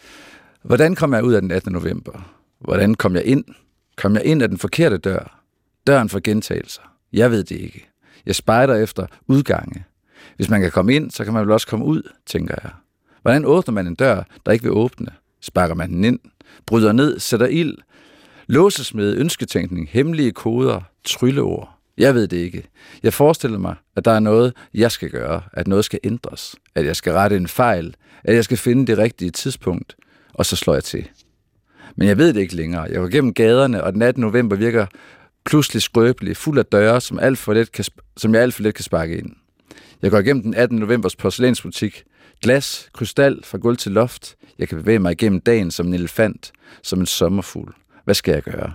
Hvordan 0.63 0.95
kom 0.95 1.15
jeg 1.15 1.25
ud 1.25 1.33
af 1.33 1.41
den 1.41 1.51
18. 1.51 1.73
november? 1.73 2.38
Hvordan 2.61 2.95
kom 2.95 3.15
jeg 3.15 3.25
ind? 3.25 3.45
Kom 3.97 4.15
jeg 4.15 4.25
ind 4.25 4.43
af 4.43 4.49
den 4.49 4.59
forkerte 4.59 4.99
dør? 4.99 5.45
Døren 5.87 6.09
for 6.09 6.21
gentagelser? 6.21 6.83
Jeg 7.13 7.31
ved 7.31 7.45
det 7.45 7.57
ikke. 7.57 7.89
Jeg 8.27 8.35
spejder 8.35 8.75
efter 8.75 9.07
udgange. 9.27 9.85
Hvis 10.37 10.51
man 10.51 10.61
kan 10.61 10.71
komme 10.71 10.95
ind, 10.95 11.11
så 11.11 11.25
kan 11.25 11.33
man 11.33 11.43
vel 11.43 11.51
også 11.51 11.67
komme 11.67 11.85
ud, 11.85 12.03
tænker 12.27 12.55
jeg. 12.63 12.71
Hvordan 13.23 13.45
åbner 13.45 13.73
man 13.75 13.87
en 13.87 13.95
dør, 13.95 14.23
der 14.47 14.53
ikke 14.53 14.63
vil 14.63 14.73
åbne? 14.73 15.07
Sparker 15.41 15.75
man 15.75 15.91
den 15.91 16.05
ind? 16.05 16.19
Bryder 16.67 16.93
ned? 16.93 17.19
Sætter 17.19 17.47
ild? 17.47 17.75
Låsesmed, 18.47 19.17
ønsketænkning, 19.17 19.89
hemmelige 19.91 20.33
koder, 20.33 20.81
trylleord. 21.05 21.79
Jeg 21.99 22.15
ved 22.15 22.29
det 22.29 22.37
ikke. 22.37 22.69
Jeg 23.03 23.15
forestiller 23.15 23.59
mig, 23.59 23.75
at 23.97 24.05
der 24.05 24.11
er 24.11 24.21
noget, 24.21 24.53
jeg 24.75 24.93
skal 24.93 25.11
gøre, 25.11 25.43
at 25.53 25.69
noget 25.69 25.85
skal 25.85 25.99
ændres, 26.05 26.57
at 26.75 26.85
jeg 26.85 26.97
skal 26.97 27.13
rette 27.13 27.37
en 27.37 27.49
fejl, 27.49 27.95
at 28.25 28.35
jeg 28.35 28.45
skal 28.45 28.57
finde 28.57 28.87
det 28.87 28.99
rigtige 28.99 29.31
tidspunkt, 29.31 29.97
og 30.35 30.47
så 30.47 30.57
slår 30.57 30.75
jeg 30.75 30.85
til. 30.85 31.09
Men 31.97 32.09
jeg 32.09 32.19
ved 32.19 32.33
det 32.33 32.41
ikke 32.41 32.57
længere. 32.57 32.83
Jeg 32.83 32.95
går 32.95 33.09
gennem 33.09 33.35
gaderne, 33.35 33.85
og 33.85 33.93
den 33.93 34.03
18. 34.03 34.21
november 34.21 34.57
virker 34.57 34.87
pludselig 35.45 35.83
skrøbelig, 35.83 36.37
fuld 36.37 36.59
af 36.59 36.67
døre, 36.67 37.01
som, 37.01 37.19
alt 37.19 37.39
for 37.39 37.55
let 37.55 37.73
kan, 37.73 37.85
som 38.17 38.35
jeg 38.35 38.43
alt 38.43 38.55
for 38.55 38.63
let 38.63 38.75
kan 38.75 38.85
sparke 38.85 39.19
ind. 39.19 39.31
Jeg 40.03 40.11
går 40.11 40.19
igennem 40.19 40.43
den 40.43 40.55
18. 40.55 40.79
novembers 40.79 41.17
porcelænsbutik. 41.17 42.05
Glas, 42.43 42.89
krystal 42.93 43.45
fra 43.45 43.59
gulv 43.59 43.77
til 43.77 43.93
loft. 43.93 44.37
Jeg 44.59 44.69
kan 44.69 44.79
bevæge 44.79 44.99
mig 44.99 45.13
igennem 45.13 45.41
dagen 45.41 45.71
som 45.71 45.87
en 45.87 45.95
elefant, 45.95 46.53
som 46.83 47.01
en 47.01 47.07
sommerfugl. 47.07 47.75
Hvad 48.05 48.15
skal 48.15 48.33
jeg 48.33 48.43
gøre? 48.43 48.75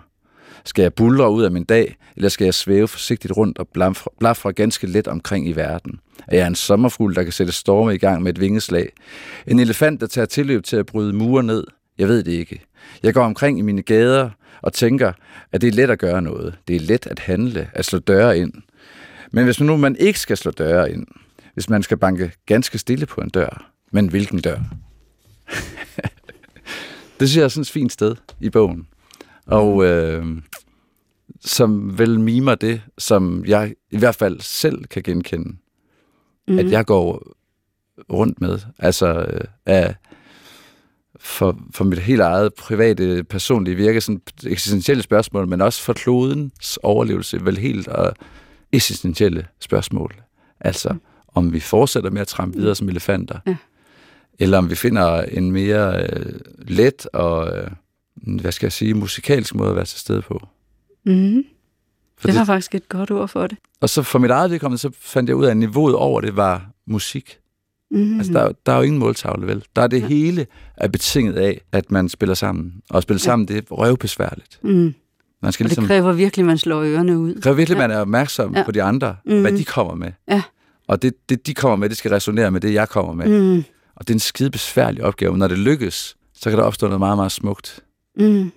Skal 0.65 0.82
jeg 0.82 0.93
buldre 0.93 1.32
ud 1.32 1.43
af 1.43 1.52
min 1.52 1.63
dag, 1.63 1.95
eller 2.15 2.30
skal 2.30 2.45
jeg 2.45 2.54
svæve 2.54 2.88
forsigtigt 2.88 3.38
rundt 3.38 3.60
og 3.60 3.67
blafre 4.19 4.54
ganske 4.54 4.88
let 4.88 5.08
omkring 5.08 5.47
i 5.47 5.52
verden? 5.52 5.99
Er 6.28 6.38
jeg 6.38 6.47
en 6.47 6.56
sommerfugl, 6.56 7.15
der 7.15 7.23
kan 7.23 7.32
sætte 7.32 7.52
storme 7.52 7.95
i 7.95 7.97
gang 7.97 8.23
med 8.23 8.34
et 8.34 8.39
vingeslag? 8.39 8.89
En 9.47 9.60
elefant, 9.60 10.02
der 10.02 10.08
tager 10.08 10.26
tilløb 10.26 10.63
til 10.63 10.76
at 10.76 10.86
bryde 10.86 11.13
mure 11.13 11.43
ned? 11.43 11.63
Jeg 11.97 12.08
ved 12.08 12.23
det 12.23 12.32
ikke. 12.32 12.65
Jeg 13.03 13.13
går 13.13 13.23
omkring 13.23 13.60
i 13.60 13.62
mine 13.62 13.82
gader 13.82 14.29
og 14.62 14.73
tænker, 14.73 15.13
at 15.51 15.62
det 15.62 15.67
er 15.67 15.71
let 15.71 15.89
at 15.89 15.99
gøre 15.99 16.21
noget. 16.21 16.58
Det 16.67 16.75
er 16.75 16.79
let 16.79 17.08
at 17.08 17.19
handle, 17.19 17.69
at 17.73 17.86
slå 17.86 17.99
døre 17.99 18.38
ind. 18.38 18.53
Men 19.32 19.45
hvis 19.45 19.60
nu 19.62 19.77
man 19.77 19.95
ikke 19.95 20.19
skal 20.19 20.38
slå 20.38 20.51
døre 20.51 20.91
ind, 20.91 21.08
hvis 21.53 21.69
man 21.69 21.84
skal 21.84 21.97
banke 21.97 22.32
ganske 22.45 22.77
stille 22.77 23.06
på 23.06 23.21
en 23.21 23.29
dør, 23.29 23.71
men 23.91 24.08
hvilken 24.08 24.39
dør? 24.39 24.60
det 27.19 27.29
synes 27.29 27.38
jeg 27.38 27.43
er 27.43 27.47
sådan 27.47 27.62
et 27.62 27.69
fint 27.69 27.91
sted 27.91 28.15
i 28.39 28.49
bogen. 28.49 28.88
Og 29.45 29.86
øh, 29.86 30.25
som 31.39 31.99
vel 31.99 32.19
mimer 32.19 32.56
det, 32.56 32.82
som 32.97 33.45
jeg 33.45 33.73
i 33.91 33.97
hvert 33.97 34.15
fald 34.15 34.39
selv 34.39 34.86
kan 34.86 35.03
genkende, 35.03 35.49
mm-hmm. 35.49 36.60
at 36.60 36.71
jeg 36.71 36.86
går 36.86 37.36
rundt 38.12 38.41
med. 38.41 38.60
Altså 38.79 39.08
øh, 39.08 39.41
af, 39.65 39.95
for, 41.23 41.57
for 41.71 41.83
mit 41.83 41.99
helt 41.99 42.21
eget 42.21 42.53
private, 42.53 43.23
personlige 43.23 43.75
virke, 43.75 44.01
sådan 44.01 44.21
eksistentielle 44.45 45.03
spørgsmål, 45.03 45.47
men 45.47 45.62
også 45.62 45.81
for 45.81 45.93
klodens 45.93 46.79
overlevelse, 46.83 47.45
vel 47.45 47.57
helt 47.57 47.88
og 47.88 48.13
essentielle 48.71 49.47
spørgsmål. 49.59 50.15
Altså, 50.59 50.89
mm. 50.89 51.01
om 51.27 51.53
vi 51.53 51.59
fortsætter 51.59 52.09
med 52.09 52.21
at 52.21 52.27
trampe 52.27 52.57
videre 52.57 52.75
som 52.75 52.89
elefanter, 52.89 53.39
ja. 53.47 53.55
eller 54.39 54.57
om 54.57 54.69
vi 54.69 54.75
finder 54.75 55.21
en 55.21 55.51
mere 55.51 56.03
øh, 56.03 56.33
let 56.57 57.07
og, 57.13 57.57
øh, 57.57 57.71
hvad 58.15 58.51
skal 58.51 58.65
jeg 58.65 58.73
sige, 58.73 58.93
musikalsk 58.93 59.55
måde 59.55 59.69
at 59.69 59.75
være 59.75 59.86
til 59.86 59.99
stede 59.99 60.21
på. 60.21 60.47
Mm. 61.05 61.43
For 62.17 62.27
det 62.27 62.36
var 62.36 62.45
faktisk 62.45 62.75
et 62.75 62.89
godt 62.89 63.12
ord 63.12 63.27
for 63.27 63.47
det. 63.47 63.57
Og 63.81 63.89
så 63.89 64.03
for 64.03 64.19
mit 64.19 64.31
eget 64.31 64.51
vedkommende, 64.51 64.81
så 64.81 64.91
fandt 64.99 65.29
jeg 65.29 65.36
ud 65.36 65.45
af, 65.45 65.51
at 65.51 65.57
niveauet 65.57 65.95
over 65.95 66.21
det 66.21 66.36
var 66.36 66.69
musik. 66.86 67.38
Mm. 67.93 68.17
Altså, 68.17 68.34
der, 68.34 68.51
der 68.65 68.71
er 68.71 68.77
jo 68.77 68.84
ingen 68.84 68.99
måltavle, 68.99 69.47
vel? 69.47 69.63
Der 69.75 69.82
er 69.82 69.88
det 69.88 70.01
ja. 70.01 70.08
hele 70.08 70.47
er 70.77 70.88
betinget 70.88 71.34
af, 71.34 71.62
at 71.71 71.91
man 71.91 72.10
spiller 72.10 72.36
sammen. 72.36 72.73
Og 72.89 72.97
at 72.97 73.03
spille 73.03 73.19
ja. 73.19 73.23
sammen, 73.23 73.47
det 73.47 73.58
er 73.58 73.62
røvbesværligt. 73.71 74.60
Mm. 74.63 74.93
Man 75.41 75.51
skal 75.51 75.63
og 75.63 75.67
ligesom, 75.67 75.84
det 75.84 75.89
kræver 75.89 76.13
virkelig, 76.13 76.43
at 76.43 76.47
man 76.47 76.58
slår 76.58 76.82
ørerne 76.82 77.19
ud. 77.19 77.34
Det 77.36 77.43
kræver 77.43 77.56
virkelig, 77.56 77.77
at 77.77 77.82
ja. 77.82 77.88
man 77.88 77.97
er 77.97 78.01
opmærksom 78.01 78.56
ja. 78.56 78.63
på 78.63 78.71
de 78.71 78.84
andre, 78.84 79.15
mm. 79.25 79.41
hvad 79.41 79.51
de 79.51 79.65
kommer 79.65 79.95
med. 79.95 80.12
Ja. 80.29 80.41
Og 80.88 81.01
det, 81.01 81.13
det, 81.29 81.47
de 81.47 81.53
kommer 81.53 81.75
med, 81.75 81.89
det 81.89 81.97
skal 81.97 82.12
resonere 82.12 82.51
med 82.51 82.62
det, 82.62 82.73
jeg 82.73 82.89
kommer 82.89 83.13
med. 83.13 83.56
Mm. 83.56 83.63
Og 83.95 84.08
det 84.08 84.10
er 84.10 84.15
en 84.15 84.19
skide 84.19 84.49
besværlig 84.49 85.03
opgave. 85.03 85.38
Når 85.38 85.47
det 85.47 85.60
lykkes, 85.60 86.15
så 86.34 86.49
kan 86.49 86.60
der 86.60 86.65
opstå 86.65 86.88
noget 86.88 86.99
meget, 86.99 87.17
meget 87.17 87.32
smukt. 87.32 87.84
Mm. 88.17 88.51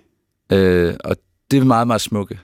Øh, 0.51 0.93
og 1.03 1.15
det 1.51 1.59
er 1.59 1.63
meget, 1.63 1.87
meget 1.87 2.01
smukke. 2.01 2.39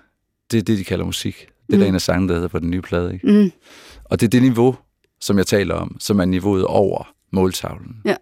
Det 0.51 0.57
er 0.57 0.61
det, 0.61 0.77
de 0.77 0.83
kalder 0.83 1.05
musik. 1.05 1.47
Det 1.67 1.73
er 1.73 1.77
mm. 1.77 1.79
der 1.79 1.87
en 1.87 1.95
af 1.95 2.01
sangene, 2.01 2.27
der 2.27 2.33
hedder 2.33 2.47
på 2.47 2.59
den 2.59 2.69
nye 2.69 2.81
plade. 2.81 3.13
Ikke? 3.13 3.27
Mm. 3.27 3.51
Og 4.03 4.19
det 4.19 4.25
er 4.25 4.29
det 4.29 4.41
niveau, 4.41 4.75
som 5.23 5.37
jeg 5.37 5.47
taler 5.47 5.75
om, 5.75 5.95
som 5.99 6.19
er 6.19 6.25
niveauet 6.25 6.65
over 6.65 7.13
måltavlen. 7.31 7.95
Ja. 8.05 8.15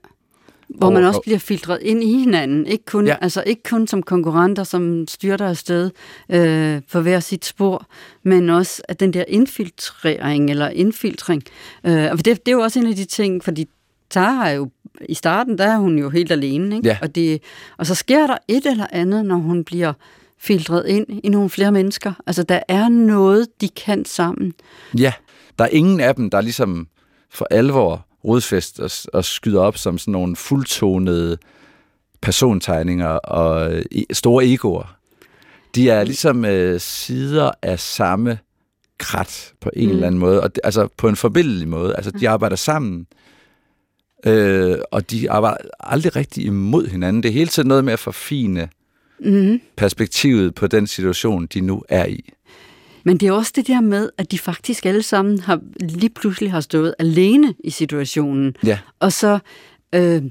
Hvor 0.69 0.89
man 0.89 1.03
også 1.03 1.21
bliver 1.21 1.39
filtreret 1.39 1.81
ind 1.81 2.03
i 2.03 2.19
hinanden. 2.19 2.67
Ikke 2.67 2.85
kun, 2.85 3.07
ja. 3.07 3.15
altså 3.21 3.43
ikke 3.45 3.63
kun 3.63 3.87
som 3.87 4.03
konkurrenter, 4.03 4.63
som 4.63 5.07
styrter 5.07 5.47
afsted 5.47 5.91
øh, 6.29 6.81
for 6.87 7.01
hver 7.01 7.19
sit 7.19 7.45
spor, 7.45 7.87
men 8.23 8.49
også 8.49 8.81
at 8.87 8.99
den 8.99 9.13
der 9.13 9.23
infiltrering 9.27 10.49
eller 10.49 10.69
infiltring. 10.69 11.43
Øh, 11.83 12.07
og 12.11 12.17
det, 12.17 12.25
det 12.25 12.47
er 12.47 12.51
jo 12.51 12.59
også 12.59 12.79
en 12.79 12.87
af 12.87 12.95
de 12.95 13.05
ting, 13.05 13.43
fordi 13.43 13.65
Tara 14.09 14.49
er 14.49 14.53
jo 14.53 14.69
i 15.09 15.13
starten, 15.13 15.57
der 15.57 15.65
er 15.65 15.77
hun 15.77 15.99
jo 15.99 16.09
helt 16.09 16.31
alene. 16.31 16.75
Ikke? 16.75 16.87
Ja. 16.87 16.97
Og, 17.01 17.15
det, 17.15 17.41
og 17.77 17.85
så 17.85 17.95
sker 17.95 18.27
der 18.27 18.37
et 18.47 18.65
eller 18.65 18.87
andet, 18.91 19.25
når 19.25 19.35
hun 19.35 19.63
bliver 19.63 19.93
filtreret 20.39 20.87
ind 20.87 21.05
i 21.23 21.29
nogle 21.29 21.49
flere 21.49 21.71
mennesker. 21.71 22.13
Altså, 22.27 22.43
der 22.43 22.59
er 22.67 22.89
noget, 22.89 23.47
de 23.61 23.69
kan 23.69 24.05
sammen. 24.05 24.53
Ja, 24.97 25.13
der 25.59 25.65
er 25.65 25.69
ingen 25.69 25.99
af 25.99 26.15
dem, 26.15 26.29
der 26.29 26.41
ligesom 26.41 26.87
for 27.29 27.47
alvor 27.51 28.05
rodfest 28.23 28.79
og, 28.79 28.91
og 29.13 29.25
skyder 29.25 29.61
op 29.61 29.77
som 29.77 29.97
sådan 29.97 30.11
nogle 30.11 30.35
fuldtonede 30.35 31.37
persontegninger 32.21 33.07
og 33.07 33.73
e, 33.91 34.03
store 34.13 34.45
egoer. 34.45 34.95
De 35.75 35.89
er 35.89 36.03
ligesom 36.03 36.45
øh, 36.45 36.79
sider 36.79 37.51
af 37.61 37.79
samme 37.79 38.39
krat 38.97 39.53
på 39.61 39.69
en 39.75 39.85
mm. 39.85 39.91
eller 39.91 40.07
anden 40.07 40.19
måde, 40.19 40.41
og 40.41 40.55
det, 40.55 40.61
altså 40.63 40.87
på 40.97 41.07
en 41.07 41.15
forbindelig 41.15 41.67
måde. 41.67 41.95
Altså, 41.95 42.11
de 42.11 42.29
arbejder 42.29 42.55
sammen, 42.55 43.07
øh, 44.25 44.77
og 44.91 45.11
de 45.11 45.31
arbejder 45.31 45.57
aldrig 45.79 46.15
rigtig 46.15 46.45
imod 46.45 46.87
hinanden. 46.87 47.23
Det 47.23 47.29
er 47.29 47.33
hele 47.33 47.47
tiden 47.47 47.67
noget 47.67 47.85
med 47.85 47.93
at 47.93 47.99
forfine 47.99 48.69
mm. 49.19 49.61
perspektivet 49.75 50.55
på 50.55 50.67
den 50.67 50.87
situation, 50.87 51.45
de 51.45 51.61
nu 51.61 51.83
er 51.89 52.05
i. 52.05 52.33
Men 53.03 53.17
det 53.17 53.27
er 53.27 53.31
også 53.31 53.51
det 53.55 53.67
der 53.67 53.81
med, 53.81 54.09
at 54.17 54.31
de 54.31 54.39
faktisk 54.39 54.85
alle 54.85 55.03
sammen 55.03 55.39
har 55.39 55.59
lige 55.79 56.09
pludselig 56.09 56.51
har 56.51 56.61
stået 56.61 56.95
alene 56.99 57.53
i 57.63 57.69
situationen. 57.69 58.55
Ja. 58.65 58.79
Og 58.99 59.13
så 59.13 59.39
øh, 59.95 60.23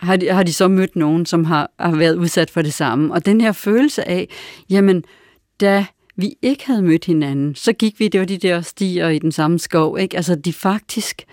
har, 0.00 0.16
de, 0.16 0.28
har 0.28 0.42
de 0.42 0.52
så 0.52 0.68
mødt 0.68 0.96
nogen, 0.96 1.26
som 1.26 1.44
har, 1.44 1.70
har 1.78 1.96
været 1.96 2.14
udsat 2.14 2.50
for 2.50 2.62
det 2.62 2.74
samme. 2.74 3.14
Og 3.14 3.26
den 3.26 3.40
her 3.40 3.52
følelse 3.52 4.08
af, 4.08 4.28
jamen, 4.70 5.04
da 5.60 5.86
vi 6.16 6.34
ikke 6.42 6.66
havde 6.66 6.82
mødt 6.82 7.04
hinanden, 7.04 7.54
så 7.54 7.72
gik 7.72 8.00
vi, 8.00 8.08
det 8.08 8.20
var 8.20 8.26
de 8.26 8.38
der 8.38 8.60
stier 8.60 9.08
i 9.08 9.18
den 9.18 9.32
samme 9.32 9.58
skov, 9.58 9.98
ikke? 9.98 10.16
Altså, 10.16 10.34
de 10.34 10.52
faktisk 10.52 11.24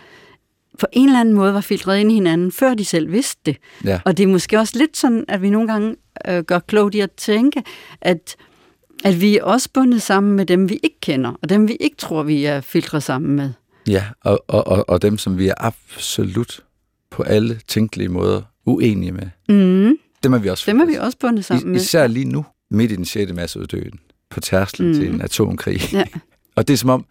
på 0.80 0.88
en 0.91 1.06
eller 1.06 1.19
anden 1.19 1.34
måde 1.34 1.54
var 1.54 1.62
filtreret 1.62 1.99
ind 1.99 2.12
i 2.12 2.13
hinanden, 2.13 2.52
før 2.52 2.73
de 2.73 2.86
selv 2.86 3.12
vidste 3.12 3.41
det. 3.45 3.58
Ja. 3.86 3.99
Og 4.06 4.17
det 4.17 4.23
er 4.23 4.28
måske 4.28 4.60
også 4.60 4.78
lidt 4.78 4.97
sådan, 4.97 5.25
at 5.28 5.41
vi 5.41 5.49
nogle 5.49 5.67
gange 5.67 5.95
øh, 6.28 6.43
gør 6.43 6.60
klogt 6.60 6.95
i 6.95 6.99
at 6.99 7.12
tænke, 7.12 7.63
at 8.02 8.36
at 9.04 9.22
vi 9.22 9.38
er 9.38 9.44
også 9.44 9.70
bundet 9.74 10.02
sammen 10.02 10.36
med 10.36 10.46
dem, 10.46 10.70
vi 10.70 10.80
ikke 10.84 11.00
kender, 11.02 11.32
og 11.42 11.50
dem, 11.50 11.68
vi 11.68 11.78
ikke 11.80 11.96
tror, 11.96 12.24
vi 12.24 12.46
er 12.46 12.62
filtret 12.62 13.04
sammen 13.04 13.36
med. 13.36 13.52
Ja, 13.88 14.04
og, 14.22 14.44
og, 14.48 14.68
og, 14.68 14.90
og 14.90 15.02
dem, 15.02 15.18
som 15.18 15.38
vi 15.38 15.48
er 15.48 15.54
absolut 15.58 16.64
på 17.10 17.24
alle 17.24 17.60
tænkelige 17.68 18.10
måder 18.10 18.42
uenige 18.66 19.12
med. 19.12 19.30
Mm. 19.50 19.98
Dem 20.24 20.34
er 20.34 20.38
vi 20.38 20.50
også 20.50 20.72
Dem 20.72 20.80
er 20.80 20.86
vi 20.86 20.96
også 20.96 21.18
bundet 21.18 21.46
sammen 21.46 21.68
I, 21.68 21.72
med. 21.72 21.82
Især 21.82 22.08
lige 22.08 22.26
nu, 22.26 22.46
midt 22.72 22.92
i 22.92 22.96
den 22.96 23.06
6. 23.06 23.34
masseuddøden, 23.34 24.00
på 24.30 24.40
tærsklen 24.40 24.88
mm. 24.88 24.94
til 24.94 25.14
en 25.14 25.22
atomkrig. 25.22 25.94
Ja. 25.94 26.04
og 26.56 26.68
det 26.68 26.74
er 26.74 26.78
som 26.78 26.90
om, 26.90 27.06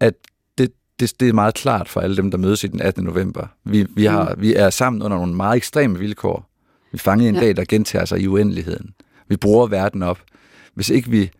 at 0.00 0.14
det, 0.58 0.72
det, 1.00 1.20
det 1.20 1.28
er 1.28 1.32
meget 1.32 1.54
klart 1.54 1.88
for 1.88 2.00
alle 2.00 2.16
dem, 2.16 2.30
der 2.30 2.38
mødes 2.38 2.64
i 2.64 2.66
den 2.66 2.80
18. 2.80 3.04
november. 3.04 3.46
Vi, 3.64 3.86
vi, 3.94 4.04
har, 4.04 4.34
mm. 4.34 4.42
vi 4.42 4.54
er 4.54 4.70
sammen 4.70 5.02
under 5.02 5.16
nogle 5.16 5.34
meget 5.34 5.56
ekstreme 5.56 5.98
vilkår. 5.98 6.50
Vi 6.92 6.98
fanger 6.98 7.28
en 7.28 7.34
ja. 7.34 7.40
dag, 7.40 7.56
der 7.56 7.64
gentager 7.68 8.04
sig 8.04 8.20
i 8.20 8.26
uendeligheden. 8.26 8.94
Vi 9.28 9.36
bruger 9.36 9.66
verden 9.66 10.02
op 10.02 10.18
hvis 10.76 10.90
ikke 10.90 11.10
vi 11.10 11.30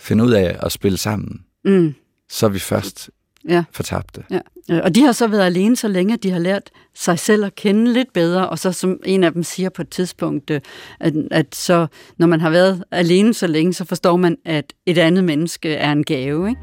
finder 0.00 0.24
ud 0.24 0.32
af 0.32 0.56
at 0.62 0.72
spille 0.72 0.98
sammen, 0.98 1.40
mm. 1.64 1.94
så 2.30 2.46
er 2.46 2.50
vi 2.50 2.58
først 2.58 3.10
Ja. 3.48 3.64
fortabte. 3.72 4.24
Ja. 4.30 4.40
Og 4.80 4.94
de 4.94 5.02
har 5.02 5.12
så 5.12 5.26
været 5.26 5.42
alene 5.42 5.76
så 5.76 5.88
længe, 5.88 6.14
at 6.14 6.22
de 6.22 6.30
har 6.30 6.38
lært 6.38 6.70
sig 6.94 7.18
selv 7.18 7.44
at 7.44 7.54
kende 7.54 7.92
lidt 7.92 8.12
bedre, 8.12 8.48
og 8.48 8.58
så 8.58 8.72
som 8.72 8.98
en 9.04 9.24
af 9.24 9.32
dem 9.32 9.42
siger 9.42 9.68
på 9.68 9.82
et 9.82 9.88
tidspunkt, 9.88 10.50
øh, 10.50 10.60
at, 11.00 11.14
at 11.30 11.54
så, 11.54 11.86
når 12.18 12.26
man 12.26 12.40
har 12.40 12.50
været 12.50 12.84
alene 12.90 13.34
så 13.34 13.46
længe, 13.46 13.74
så 13.74 13.84
forstår 13.84 14.16
man, 14.16 14.36
at 14.44 14.72
et 14.86 14.98
andet 14.98 15.24
menneske 15.24 15.74
er 15.74 15.92
en 15.92 16.04
gave. 16.04 16.48
Ikke? 16.48 16.60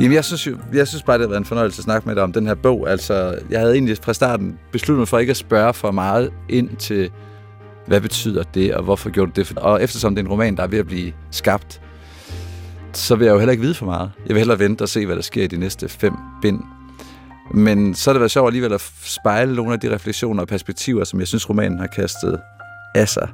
Jamen, 0.00 0.12
jeg 0.14 0.24
synes, 0.24 0.48
jeg 0.72 0.88
synes 0.88 1.02
bare, 1.02 1.18
det 1.18 1.24
har 1.24 1.28
været 1.28 1.40
en 1.40 1.44
fornøjelse 1.44 1.80
at 1.80 1.84
snakke 1.84 2.08
med 2.08 2.14
dig 2.14 2.22
om 2.22 2.32
den 2.32 2.46
her 2.46 2.54
bog. 2.54 2.90
Altså, 2.90 3.38
jeg 3.50 3.60
havde 3.60 3.72
egentlig 3.74 3.98
fra 4.02 4.14
starten 4.14 4.58
besluttet 4.72 4.98
mig 4.98 5.08
for 5.08 5.18
ikke 5.18 5.30
at 5.30 5.36
spørge 5.36 5.74
for 5.74 5.90
meget 5.90 6.30
ind 6.48 6.76
til, 6.76 7.10
hvad 7.86 8.00
betyder 8.00 8.42
det, 8.42 8.74
og 8.74 8.82
hvorfor 8.82 9.10
gjorde 9.10 9.32
du 9.32 9.40
det? 9.40 9.58
Og 9.58 9.82
eftersom 9.82 10.14
det 10.14 10.22
er 10.22 10.24
en 10.24 10.30
roman, 10.30 10.56
der 10.56 10.62
er 10.62 10.66
ved 10.66 10.78
at 10.78 10.86
blive 10.86 11.12
skabt, 11.30 11.80
så 12.92 13.16
vil 13.16 13.24
jeg 13.24 13.32
jo 13.32 13.38
heller 13.38 13.52
ikke 13.52 13.62
vide 13.62 13.74
for 13.74 13.86
meget. 13.86 14.10
Jeg 14.26 14.34
vil 14.34 14.38
hellere 14.38 14.58
vente 14.58 14.82
og 14.82 14.88
se, 14.88 15.06
hvad 15.06 15.16
der 15.16 15.22
sker 15.22 15.44
i 15.44 15.46
de 15.46 15.56
næste 15.56 15.88
fem 15.88 16.12
bind. 16.42 16.60
Men 17.54 17.94
så 17.94 18.10
har 18.10 18.12
det 18.12 18.20
været 18.20 18.30
sjovt 18.30 18.48
alligevel 18.48 18.72
at 18.72 18.90
spejle 19.02 19.54
nogle 19.54 19.72
af 19.72 19.80
de 19.80 19.94
refleksioner 19.94 20.42
og 20.42 20.48
perspektiver, 20.48 21.04
som 21.04 21.20
jeg 21.20 21.28
synes, 21.28 21.50
romanen 21.50 21.78
har 21.78 21.86
kastet 21.86 22.40
af 22.94 23.08
sig. 23.08 23.28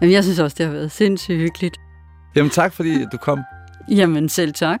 Jamen, 0.00 0.12
jeg 0.12 0.24
synes 0.24 0.38
også, 0.38 0.54
det 0.58 0.66
har 0.66 0.72
været 0.72 0.92
sindssygt 0.92 1.38
hyggeligt. 1.38 1.76
Jamen 2.36 2.50
tak, 2.50 2.72
fordi 2.72 3.04
du 3.12 3.16
kom. 3.16 3.38
Jamen, 3.90 4.28
selv 4.28 4.54
tak. 4.54 4.80